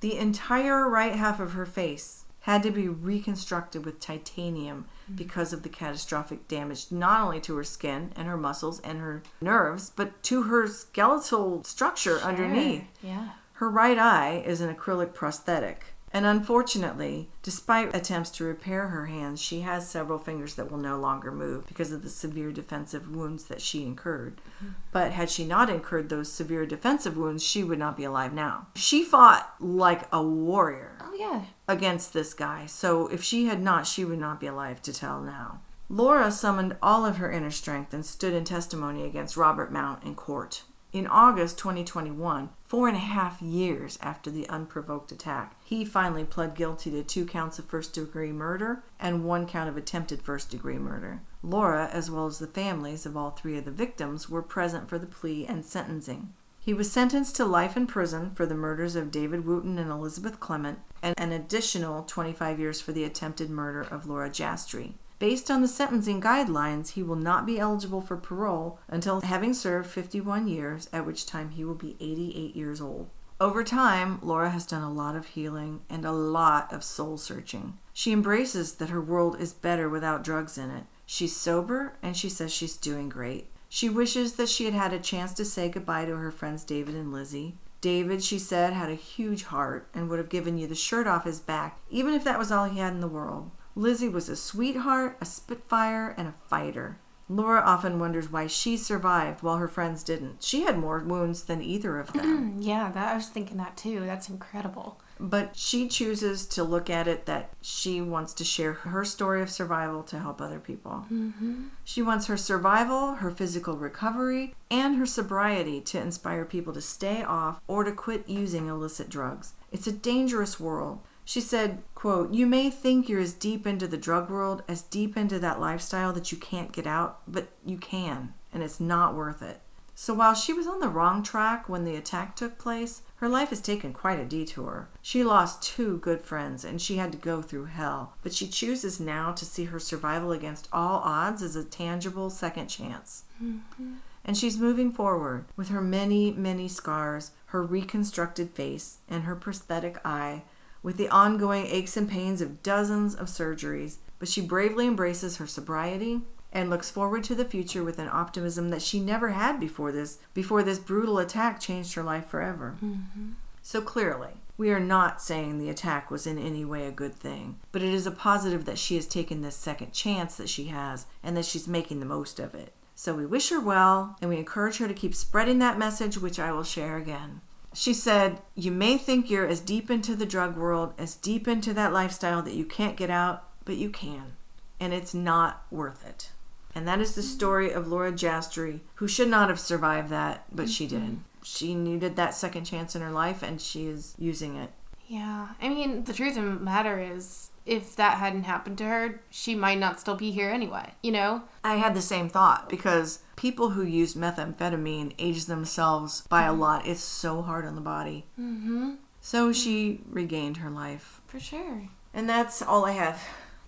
The 0.01 0.17
entire 0.17 0.89
right 0.89 1.15
half 1.15 1.39
of 1.39 1.53
her 1.53 1.65
face 1.65 2.24
had 2.45 2.61
to 2.61 2.69
be 2.69 2.87
reconstructed 2.87 3.83
with 3.83 3.99
titanium 3.99 4.85
mm-hmm. 5.05 5.15
because 5.15 5.51
of 5.51 5.63
the 5.63 5.69
catastrophic 5.69 6.47
damage 6.47 6.91
not 6.91 7.21
only 7.21 7.41
to 7.41 7.55
her 7.55 7.63
skin 7.63 8.13
and 8.15 8.27
her 8.27 8.37
muscles 8.37 8.79
and 8.81 8.99
her 8.99 9.23
nerves, 9.41 9.91
but 9.95 10.21
to 10.21 10.43
her 10.43 10.67
skeletal 10.67 11.63
structure 11.63 12.19
underneath. 12.19 12.83
Yeah. 13.01 13.29
Her 13.53 13.67
right 13.67 13.97
eye 13.97 14.43
is 14.45 14.61
an 14.61 14.71
acrylic 14.71 15.15
prosthetic. 15.15 15.94
And 16.15 16.25
unfortunately, 16.25 17.27
despite 17.43 17.93
attempts 17.93 18.29
to 18.31 18.45
repair 18.45 18.87
her 18.87 19.07
hands, 19.07 19.41
she 19.41 19.59
has 19.61 19.89
several 19.89 20.17
fingers 20.17 20.55
that 20.55 20.71
will 20.71 20.77
no 20.77 20.97
longer 20.97 21.29
move 21.29 21.67
because 21.67 21.91
of 21.91 22.03
the 22.03 22.09
severe 22.09 22.53
defensive 22.53 23.13
wounds 23.13 23.43
that 23.47 23.59
she 23.59 23.83
incurred. 23.83 24.39
Mm-hmm. 24.63 24.75
But 24.93 25.11
had 25.11 25.29
she 25.29 25.43
not 25.43 25.69
incurred 25.69 26.07
those 26.07 26.31
severe 26.31 26.65
defensive 26.65 27.17
wounds, 27.17 27.43
she 27.43 27.65
would 27.65 27.79
not 27.79 27.97
be 27.97 28.05
alive 28.05 28.31
now. 28.31 28.67
She 28.75 29.03
fought 29.03 29.55
like 29.59 30.07
a 30.13 30.23
warrior 30.23 30.97
Oh 31.01 31.13
yeah. 31.19 31.47
against 31.67 32.13
this 32.13 32.33
guy, 32.33 32.65
so 32.65 33.07
if 33.09 33.21
she 33.21 33.47
had 33.47 33.61
not, 33.61 33.85
she 33.85 34.05
would 34.05 34.17
not 34.17 34.39
be 34.39 34.47
alive 34.47 34.81
to 34.83 34.93
tell 34.93 35.19
now. 35.19 35.59
Laura 35.89 36.31
summoned 36.31 36.77
all 36.81 37.05
of 37.05 37.17
her 37.17 37.29
inner 37.29 37.51
strength 37.51 37.93
and 37.93 38.05
stood 38.05 38.33
in 38.33 38.45
testimony 38.45 39.03
against 39.03 39.35
Robert 39.35 39.69
Mount 39.69 40.01
in 40.05 40.15
court. 40.15 40.63
In 40.95 41.07
August 41.07 41.57
2021, 41.57 42.51
four 42.63 42.87
and 42.87 42.95
a 42.95 43.01
half 43.01 43.41
years 43.41 43.99
after 44.01 44.31
the 44.31 44.47
unprovoked 44.47 45.11
attack, 45.11 45.57
he 45.61 45.83
finally 45.83 46.23
pled 46.23 46.55
guilty 46.55 46.89
to 46.91 47.03
two 47.03 47.25
counts 47.25 47.59
of 47.59 47.65
first 47.65 47.91
degree 47.91 48.31
murder 48.31 48.81
and 48.97 49.25
one 49.25 49.45
count 49.45 49.67
of 49.67 49.75
attempted 49.75 50.21
first 50.21 50.49
degree 50.49 50.77
murder. 50.77 51.19
Laura, 51.43 51.89
as 51.91 52.09
well 52.09 52.27
as 52.27 52.39
the 52.39 52.47
families 52.47 53.05
of 53.05 53.17
all 53.17 53.31
three 53.31 53.57
of 53.57 53.65
the 53.65 53.71
victims, 53.71 54.29
were 54.29 54.41
present 54.41 54.87
for 54.87 54.97
the 54.97 55.05
plea 55.05 55.45
and 55.45 55.65
sentencing. 55.65 56.31
He 56.61 56.73
was 56.73 56.89
sentenced 56.89 57.35
to 57.35 57.45
life 57.45 57.75
in 57.75 57.87
prison 57.87 58.31
for 58.33 58.45
the 58.45 58.55
murders 58.55 58.95
of 58.95 59.11
David 59.11 59.45
Wooten 59.45 59.77
and 59.77 59.91
Elizabeth 59.91 60.39
Clement, 60.39 60.79
and 61.01 61.13
an 61.17 61.33
additional 61.33 62.03
25 62.03 62.57
years 62.57 62.79
for 62.79 62.93
the 62.93 63.03
attempted 63.03 63.49
murder 63.49 63.81
of 63.81 64.07
Laura 64.07 64.29
Jastre. 64.29 64.93
Based 65.25 65.49
on 65.49 65.63
the 65.63 65.67
sentencing 65.67 66.21
guidelines, 66.21 66.91
he 66.91 67.01
will 67.01 67.15
not 67.15 67.47
be 67.47 67.57
eligible 67.57 67.99
for 67.99 68.15
parole 68.15 68.77
until 68.87 69.21
having 69.21 69.55
served 69.55 69.89
51 69.89 70.47
years, 70.47 70.87
at 70.93 71.03
which 71.03 71.25
time 71.25 71.49
he 71.49 71.65
will 71.65 71.73
be 71.73 71.97
88 71.99 72.55
years 72.55 72.79
old. 72.79 73.09
Over 73.41 73.63
time, 73.63 74.19
Laura 74.21 74.51
has 74.51 74.67
done 74.67 74.83
a 74.83 74.93
lot 74.93 75.15
of 75.15 75.29
healing 75.29 75.81
and 75.89 76.05
a 76.05 76.11
lot 76.11 76.71
of 76.71 76.83
soul 76.83 77.17
searching. 77.17 77.79
She 77.91 78.11
embraces 78.11 78.75
that 78.75 78.91
her 78.91 79.01
world 79.01 79.41
is 79.41 79.51
better 79.51 79.89
without 79.89 80.23
drugs 80.23 80.59
in 80.59 80.69
it. 80.69 80.83
She's 81.07 81.35
sober 81.35 81.97
and 82.03 82.15
she 82.15 82.29
says 82.29 82.53
she's 82.53 82.77
doing 82.77 83.09
great. 83.09 83.47
She 83.67 83.89
wishes 83.89 84.33
that 84.33 84.47
she 84.47 84.65
had 84.65 84.75
had 84.75 84.93
a 84.93 84.99
chance 84.99 85.33
to 85.33 85.43
say 85.43 85.69
goodbye 85.69 86.05
to 86.05 86.17
her 86.17 86.31
friends 86.31 86.63
David 86.63 86.93
and 86.93 87.11
Lizzie. 87.11 87.57
David, 87.81 88.23
she 88.23 88.37
said, 88.37 88.73
had 88.73 88.91
a 88.91 88.95
huge 88.95 89.45
heart 89.45 89.87
and 89.91 90.07
would 90.07 90.19
have 90.19 90.29
given 90.29 90.59
you 90.59 90.67
the 90.67 90.75
shirt 90.75 91.07
off 91.07 91.25
his 91.25 91.39
back, 91.39 91.79
even 91.89 92.13
if 92.13 92.23
that 92.23 92.37
was 92.37 92.51
all 92.51 92.65
he 92.65 92.77
had 92.77 92.93
in 92.93 92.99
the 92.99 93.07
world. 93.07 93.49
Lizzie 93.75 94.09
was 94.09 94.29
a 94.29 94.35
sweetheart, 94.35 95.17
a 95.19 95.25
spitfire, 95.25 96.15
and 96.17 96.29
a 96.29 96.35
fighter. 96.47 96.97
Laura 97.27 97.61
often 97.61 97.99
wonders 97.99 98.31
why 98.31 98.45
she 98.45 98.77
survived 98.77 99.41
while 99.41 99.57
her 99.57 99.67
friends 99.67 100.03
didn't. 100.03 100.43
She 100.43 100.61
had 100.61 100.77
more 100.77 100.99
wounds 100.99 101.43
than 101.43 101.61
either 101.61 101.99
of 101.99 102.13
them. 102.13 102.57
Yeah, 102.61 102.91
that 102.91 103.11
I 103.11 103.15
was 103.15 103.27
thinking 103.27 103.57
that 103.57 103.75
too. 103.75 104.01
That's 104.05 104.29
incredible. 104.29 104.99
But 105.19 105.55
she 105.55 105.87
chooses 105.87 106.45
to 106.47 106.63
look 106.63 106.89
at 106.89 107.07
it 107.07 107.25
that 107.25 107.51
she 107.61 108.01
wants 108.01 108.33
to 108.35 108.43
share 108.43 108.73
her 108.73 109.03
story 109.05 109.41
of 109.41 109.49
survival 109.49 110.03
to 110.03 110.19
help 110.19 110.41
other 110.41 110.59
people. 110.59 111.05
Mm-hmm. 111.11 111.65
She 111.83 112.01
wants 112.01 112.27
her 112.27 112.37
survival, 112.37 113.15
her 113.15 113.31
physical 113.31 113.77
recovery, 113.77 114.55
and 114.69 114.97
her 114.97 115.05
sobriety 115.05 115.81
to 115.81 116.01
inspire 116.01 116.45
people 116.45 116.73
to 116.73 116.81
stay 116.81 117.23
off 117.23 117.59
or 117.67 117.83
to 117.83 117.91
quit 117.91 118.27
using 118.27 118.67
illicit 118.67 119.09
drugs. 119.09 119.53
It's 119.71 119.87
a 119.87 119.91
dangerous 119.91 120.59
world. 120.59 120.99
She 121.25 121.41
said, 121.41 121.81
quote, 121.95 122.33
You 122.33 122.45
may 122.45 122.69
think 122.69 123.09
you're 123.09 123.19
as 123.19 123.33
deep 123.33 123.65
into 123.65 123.87
the 123.87 123.97
drug 123.97 124.29
world, 124.29 124.63
as 124.67 124.83
deep 124.83 125.17
into 125.17 125.39
that 125.39 125.59
lifestyle 125.59 126.13
that 126.13 126.31
you 126.31 126.37
can't 126.37 126.71
get 126.71 126.85
out, 126.85 127.19
but 127.27 127.49
you 127.65 127.77
can, 127.77 128.33
and 128.53 128.61
it's 128.61 128.79
not 128.79 129.15
worth 129.15 129.41
it. 129.41 129.59
So 129.97 130.13
while 130.13 130.33
she 130.33 130.51
was 130.51 130.67
on 130.67 130.81
the 130.81 130.89
wrong 130.89 131.23
track 131.23 131.69
when 131.69 131.85
the 131.85 131.95
attack 131.95 132.35
took 132.35 132.57
place, 132.57 133.01
her 133.15 133.29
life 133.29 133.49
has 133.49 133.61
taken 133.61 133.93
quite 133.93 134.19
a 134.19 134.25
detour. 134.25 134.89
She 135.01 135.23
lost 135.23 135.63
two 135.63 135.99
good 135.99 136.19
friends 136.19 136.65
and 136.65 136.81
she 136.81 136.97
had 136.97 137.13
to 137.13 137.17
go 137.17 137.41
through 137.41 137.65
hell, 137.65 138.13
but 138.21 138.33
she 138.33 138.45
chooses 138.47 138.99
now 138.99 139.31
to 139.31 139.45
see 139.45 139.65
her 139.65 139.79
survival 139.79 140.33
against 140.33 140.67
all 140.73 140.99
odds 140.99 141.41
as 141.41 141.55
a 141.55 141.63
tangible 141.63 142.29
second 142.29 142.67
chance. 142.67 143.23
Mm-hmm. 143.41 143.93
And 144.25 144.37
she's 144.37 144.57
moving 144.57 144.91
forward 144.91 145.45
with 145.55 145.69
her 145.69 145.81
many, 145.81 146.31
many 146.31 146.67
scars, 146.67 147.31
her 147.47 147.63
reconstructed 147.63 148.49
face, 148.49 148.97
and 149.07 149.23
her 149.23 149.35
prosthetic 149.35 149.97
eye, 150.03 150.43
with 150.85 150.97
the 150.97 151.09
ongoing 151.09 151.65
aches 151.65 151.97
and 151.97 152.07
pains 152.07 152.41
of 152.41 152.61
dozens 152.61 153.15
of 153.15 153.25
surgeries. 153.25 153.97
But 154.19 154.27
she 154.27 154.39
bravely 154.39 154.85
embraces 154.85 155.37
her 155.37 155.47
sobriety 155.47 156.21
and 156.53 156.69
looks 156.69 156.91
forward 156.91 157.23
to 157.23 157.33
the 157.33 157.43
future 157.43 157.83
with 157.83 157.97
an 157.97 158.07
optimism 158.07 158.69
that 158.69 158.83
she 158.83 158.99
never 158.99 159.29
had 159.29 159.59
before 159.59 159.91
this 159.91 160.19
before 160.35 160.61
this 160.61 160.77
brutal 160.77 161.17
attack 161.17 161.59
changed 161.59 161.95
her 161.95 162.03
life 162.03 162.27
forever. 162.27 162.77
Mm-hmm. 162.81 163.31
So 163.63 163.81
clearly, 163.81 164.35
We 164.57 164.71
are 164.71 164.79
not 164.79 165.21
saying 165.21 165.57
the 165.57 165.69
attack 165.69 166.09
was 166.09 166.25
in 166.25 166.37
any 166.37 166.63
way 166.63 166.87
a 166.87 166.91
good 166.91 167.13
thing, 167.13 167.59
but 167.73 167.81
it 167.81 167.93
is 167.93 168.07
a 168.07 168.11
positive 168.11 168.63
that 168.65 168.77
she 168.77 168.95
has 168.95 169.05
taken 169.05 169.41
this 169.41 169.55
second 169.55 169.91
chance 169.91 170.37
that 170.37 170.47
she 170.47 170.65
has 170.65 171.07
and 171.21 171.35
that 171.35 171.45
she's 171.45 171.67
making 171.67 171.99
the 171.99 172.05
most 172.05 172.39
of 172.39 172.55
it. 172.55 172.73
So 172.95 173.13
we 173.13 173.25
wish 173.25 173.49
her 173.49 173.59
well 173.59 174.15
and 174.21 174.29
we 174.29 174.37
encourage 174.37 174.77
her 174.77 174.87
to 174.87 174.93
keep 174.93 175.13
spreading 175.13 175.59
that 175.59 175.77
message, 175.77 176.17
which 176.17 176.39
I 176.39 176.53
will 176.53 176.63
share 176.63 176.95
again. 176.95 177.41
She 177.75 177.93
said, 177.93 178.41
You 178.55 178.71
may 178.71 178.97
think 178.97 179.29
you're 179.29 179.47
as 179.47 179.59
deep 179.59 179.91
into 179.91 180.15
the 180.15 180.25
drug 180.25 180.55
world, 180.55 180.93
as 180.97 181.15
deep 181.15 181.47
into 181.47 181.73
that 181.73 181.91
lifestyle 181.91 182.41
that 182.41 182.53
you 182.53 182.65
can't 182.65 182.95
get 182.95 183.09
out, 183.09 183.43
but 183.65 183.75
you 183.75 183.89
can. 183.89 184.33
And 184.79 184.93
it's 184.93 185.13
not 185.13 185.65
worth 185.69 186.07
it. 186.07 186.31
And 186.73 186.87
that 186.87 187.01
is 187.01 187.15
the 187.15 187.21
mm-hmm. 187.21 187.29
story 187.29 187.71
of 187.71 187.87
Laura 187.87 188.11
Jastre, 188.11 188.79
who 188.95 189.07
should 189.07 189.27
not 189.27 189.49
have 189.49 189.59
survived 189.59 190.09
that, 190.09 190.45
but 190.51 190.69
she 190.69 190.87
mm-hmm. 190.87 191.05
did. 191.05 191.19
She 191.43 191.75
needed 191.75 192.15
that 192.15 192.33
second 192.33 192.65
chance 192.65 192.95
in 192.95 193.01
her 193.01 193.11
life 193.11 193.43
and 193.43 193.61
she 193.61 193.85
is 193.87 194.15
using 194.17 194.55
it. 194.55 194.71
Yeah. 195.07 195.49
I 195.61 195.69
mean, 195.69 196.05
the 196.05 196.13
truth 196.13 196.37
of 196.37 196.45
the 196.45 196.51
matter 196.51 196.99
is, 196.99 197.51
if 197.65 197.95
that 197.95 198.17
hadn't 198.17 198.43
happened 198.43 198.77
to 198.79 198.85
her, 198.85 199.21
she 199.29 199.55
might 199.55 199.79
not 199.79 199.99
still 199.99 200.15
be 200.15 200.31
here 200.31 200.49
anyway, 200.49 200.93
you 201.01 201.11
know? 201.11 201.43
I 201.63 201.75
had 201.75 201.95
the 201.95 202.01
same 202.01 202.29
thought 202.29 202.69
because 202.69 203.19
people 203.35 203.71
who 203.71 203.83
use 203.83 204.13
methamphetamine 204.13 205.13
age 205.17 205.45
themselves 205.45 206.21
by 206.29 206.43
a 206.43 206.53
lot. 206.53 206.85
It's 206.87 207.01
so 207.01 207.41
hard 207.41 207.65
on 207.65 207.75
the 207.75 207.81
body. 207.81 208.25
Mm-hmm. 208.39 208.95
So 209.19 209.51
she 209.51 210.01
regained 210.09 210.57
her 210.57 210.69
life. 210.69 211.21
For 211.27 211.39
sure. 211.39 211.89
And 212.13 212.29
that's 212.29 212.61
all 212.61 212.85
I 212.85 212.91
have. 212.91 213.21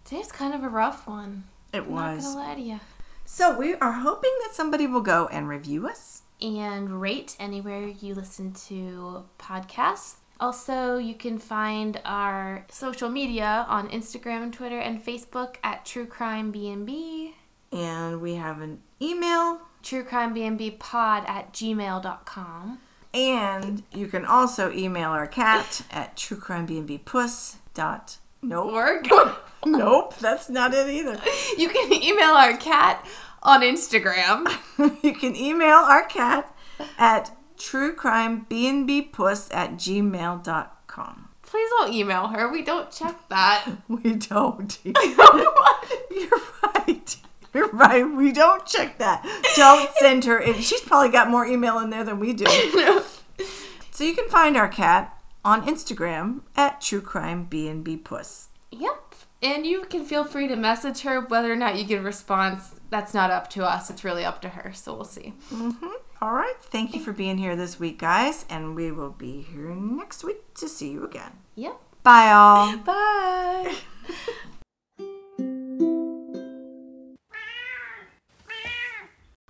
Today's 0.06 0.32
kind 0.32 0.54
of 0.54 0.64
a 0.64 0.70
rough 0.70 1.08
one. 1.08 1.46
It 1.74 1.90
Not 1.90 2.16
was. 2.16 2.24
gonna 2.26 2.38
lie 2.40 2.56
to 2.56 2.62
you. 2.62 2.80
So 3.26 3.58
we 3.58 3.74
are 3.76 3.92
hoping 3.92 4.32
that 4.44 4.54
somebody 4.56 4.88
will 4.88 5.02
go 5.02 5.28
and 5.28 5.50
review 5.50 5.88
us. 5.88 6.22
and 6.40 7.02
rate 7.02 7.36
anywhere 7.40 7.88
you 7.88 8.14
listen 8.14 8.54
to 8.54 9.26
podcasts. 9.40 10.18
Also, 10.40 10.98
you 10.98 11.16
can 11.16 11.40
find 11.40 12.00
our 12.06 12.66
social 12.70 13.10
media 13.10 13.66
on 13.68 13.90
Instagram 13.90 14.44
and 14.44 14.54
Twitter 14.54 14.78
and 14.80 15.04
Facebook 15.04 15.56
at 15.64 15.86
True 15.86 16.06
Crime 16.06 16.54
BNB, 16.54 17.34
And 17.72 18.22
we 18.22 18.36
have 18.36 18.62
an 18.62 18.82
email. 19.02 19.62
truecrimebnbpod 19.84 21.28
at 21.28 21.54
gmail.com. 21.54 22.80
And 23.14 23.84
you 23.94 24.08
can 24.08 24.26
also 24.26 24.72
email 24.72 25.10
our 25.10 25.28
cat 25.28 25.82
at 25.90 26.16
truecrimebnbpuss 26.18 27.56
dot 27.74 28.18
nope. 28.42 28.74
Work. 28.74 29.08
nope, 29.66 30.16
that's 30.18 30.50
not 30.50 30.74
it 30.74 30.88
either. 30.90 31.20
you 31.58 31.70
can 31.70 31.92
email 31.94 32.32
our 32.32 32.56
cat 32.58 33.06
on 33.42 33.62
Instagram. 33.62 34.48
you 35.04 35.14
can 35.14 35.36
email 35.36 35.78
our 35.78 36.04
cat 36.06 36.54
at 36.98 37.36
truecrimebnbpuss 37.58 39.54
at 39.54 39.74
gmail.com. 39.74 41.30
Please 41.44 41.70
don't 41.78 41.94
email 41.94 42.28
her. 42.28 42.52
We 42.52 42.62
don't 42.62 42.92
check 42.92 43.16
that. 43.30 43.66
We 43.88 44.16
don't. 44.16 44.78
You're 44.84 44.98
right. 46.64 47.18
You're 47.54 47.70
right. 47.70 48.04
We 48.04 48.32
don't 48.34 48.66
check 48.66 48.98
that. 49.00 49.24
Don't 49.56 49.90
send 50.00 50.26
her. 50.26 50.40
in. 50.40 50.56
She's 50.62 50.82
probably 50.82 51.10
got 51.10 51.30
more 51.30 51.46
email 51.46 51.80
in 51.80 51.90
there 51.90 52.04
than 52.04 52.20
we 52.20 52.34
do. 52.34 52.46
So 53.92 54.04
you 54.04 54.14
can 54.14 54.28
find 54.30 54.58
our 54.58 54.68
cat 54.68 55.18
on 55.44 55.66
Instagram 55.66 56.42
at 56.56 56.82
truecrimebnbpuss. 56.82 58.48
Yep. 58.72 59.07
And 59.42 59.68
you 59.68 59.84
can 59.84 60.04
feel 60.04 60.24
free 60.24 60.48
to 60.48 60.56
message 60.56 61.02
her 61.02 61.22
whether 61.22 61.52
or 61.52 61.56
not 61.56 61.78
you 61.78 61.84
get 61.84 62.00
a 62.00 62.04
response. 62.04 62.80
That's 62.90 63.14
not 63.14 63.30
up 63.30 63.50
to 63.52 63.64
us. 63.66 63.90
It's 63.90 64.04
really 64.04 64.26
up 64.26 64.42
to 64.42 64.50
her. 64.50 64.74
So 64.74 64.96
we'll 64.96 65.06
see. 65.06 65.34
Mm-hmm. 65.52 65.88
All 66.22 66.34
right. 66.34 66.56
Thank 66.60 66.96
you 66.96 67.02
for 67.02 67.14
being 67.14 67.38
here 67.38 67.56
this 67.56 67.80
week, 67.80 68.00
guys. 68.00 68.46
And 68.50 68.76
we 68.76 68.92
will 68.92 69.12
be 69.12 69.42
here 69.42 69.76
next 69.76 70.24
week 70.24 70.54
to 70.56 70.68
see 70.68 70.92
you 70.92 71.06
again. 71.06 71.34
Yep. 71.56 71.80
Bye, 72.02 72.32
all. 72.32 72.78
Bye. 72.86 73.76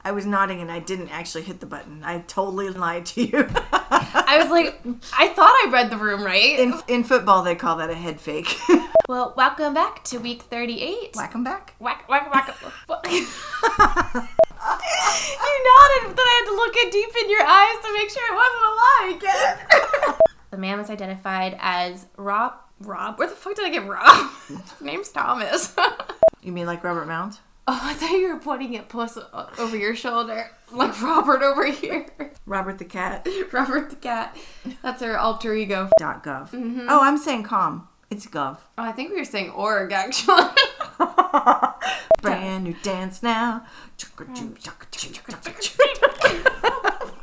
I 0.04 0.12
was 0.12 0.26
nodding 0.26 0.62
and 0.62 0.72
I 0.72 0.80
didn't 0.80 1.10
actually 1.10 1.44
hit 1.44 1.60
the 1.60 1.66
button. 1.66 2.02
I 2.02 2.20
totally 2.20 2.70
lied 2.70 3.06
to 3.08 3.24
you. 3.26 3.46
I 3.72 4.38
was 4.42 4.50
like, 4.50 4.80
I 5.18 5.28
thought 5.28 5.54
I 5.66 5.70
read 5.70 5.90
the 5.90 5.98
room 5.98 6.24
right. 6.24 6.58
in, 6.58 6.74
in 6.88 7.04
football, 7.04 7.44
they 7.44 7.56
call 7.56 7.76
that 7.78 7.90
a 7.90 7.94
head 7.94 8.22
fake. 8.22 8.58
well, 9.08 9.34
welcome 9.38 9.74
back 9.74 10.04
to 10.04 10.18
week 10.18 10.42
38. 10.42 11.16
Welcome 11.16 11.44
back. 11.44 11.76
Whack, 11.80 12.08
whack, 12.10 12.30
whack. 12.34 12.54
you 12.62 13.26
nodded, 15.64 16.04
but 16.04 16.16
then 16.16 16.26
I 16.26 16.42
had 16.42 16.46
to 16.46 16.56
look 16.56 16.74
it 16.76 16.92
deep 16.92 17.16
in 17.24 17.30
your 17.30 17.42
eyes 17.42 17.78
to 17.84 17.94
make 17.94 18.10
sure 18.10 18.24
it 18.30 18.36
wasn't 18.36 18.66
a 18.66 18.74
lie 18.76 19.14
again. 19.16 20.16
the 20.52 20.58
man 20.58 20.78
was 20.78 20.90
identified 20.90 21.56
as 21.60 22.08
Rob. 22.18 22.56
Rob? 22.82 23.18
Where 23.18 23.30
the 23.30 23.36
fuck 23.36 23.56
did 23.56 23.66
I 23.66 23.70
get 23.70 23.88
Rob? 23.88 24.30
His 24.48 24.82
name's 24.82 25.10
Thomas. 25.10 25.74
You 26.42 26.52
mean 26.52 26.66
like 26.66 26.84
Robert 26.84 27.08
Mount? 27.08 27.40
Oh, 27.70 27.80
I 27.82 27.94
thought 27.94 28.12
you 28.12 28.34
were 28.34 28.40
pointing 28.40 28.76
at 28.76 28.90
Puss 28.90 29.18
uh, 29.18 29.50
over 29.58 29.78
your 29.78 29.96
shoulder, 29.96 30.52
like 30.72 31.02
Robert 31.02 31.42
over 31.44 31.66
here. 31.66 32.06
Robert 32.46 32.78
the 32.78 32.86
Cat. 32.86 33.28
Robert 33.52 33.90
the 33.90 33.98
cat. 33.98 34.38
That's 34.82 35.02
our 35.02 35.18
alter 35.18 35.54
ego. 35.54 35.90
Dot 36.00 36.24
gov. 36.24 36.52
Mm-hmm. 36.52 36.88
Oh, 36.90 37.02
I'm 37.02 37.18
saying 37.18 37.44
com. 37.44 37.90
It's 38.10 38.26
gov. 38.26 38.58
Oh, 38.78 38.84
I 38.84 38.94
think 38.94 39.12
we 39.12 39.18
were 39.18 39.26
saying 39.26 39.52
org 39.52 39.92
actually. 39.92 40.44
Brand 42.22 42.64
new 42.64 42.76
dance 42.82 43.22
now. 43.22 43.66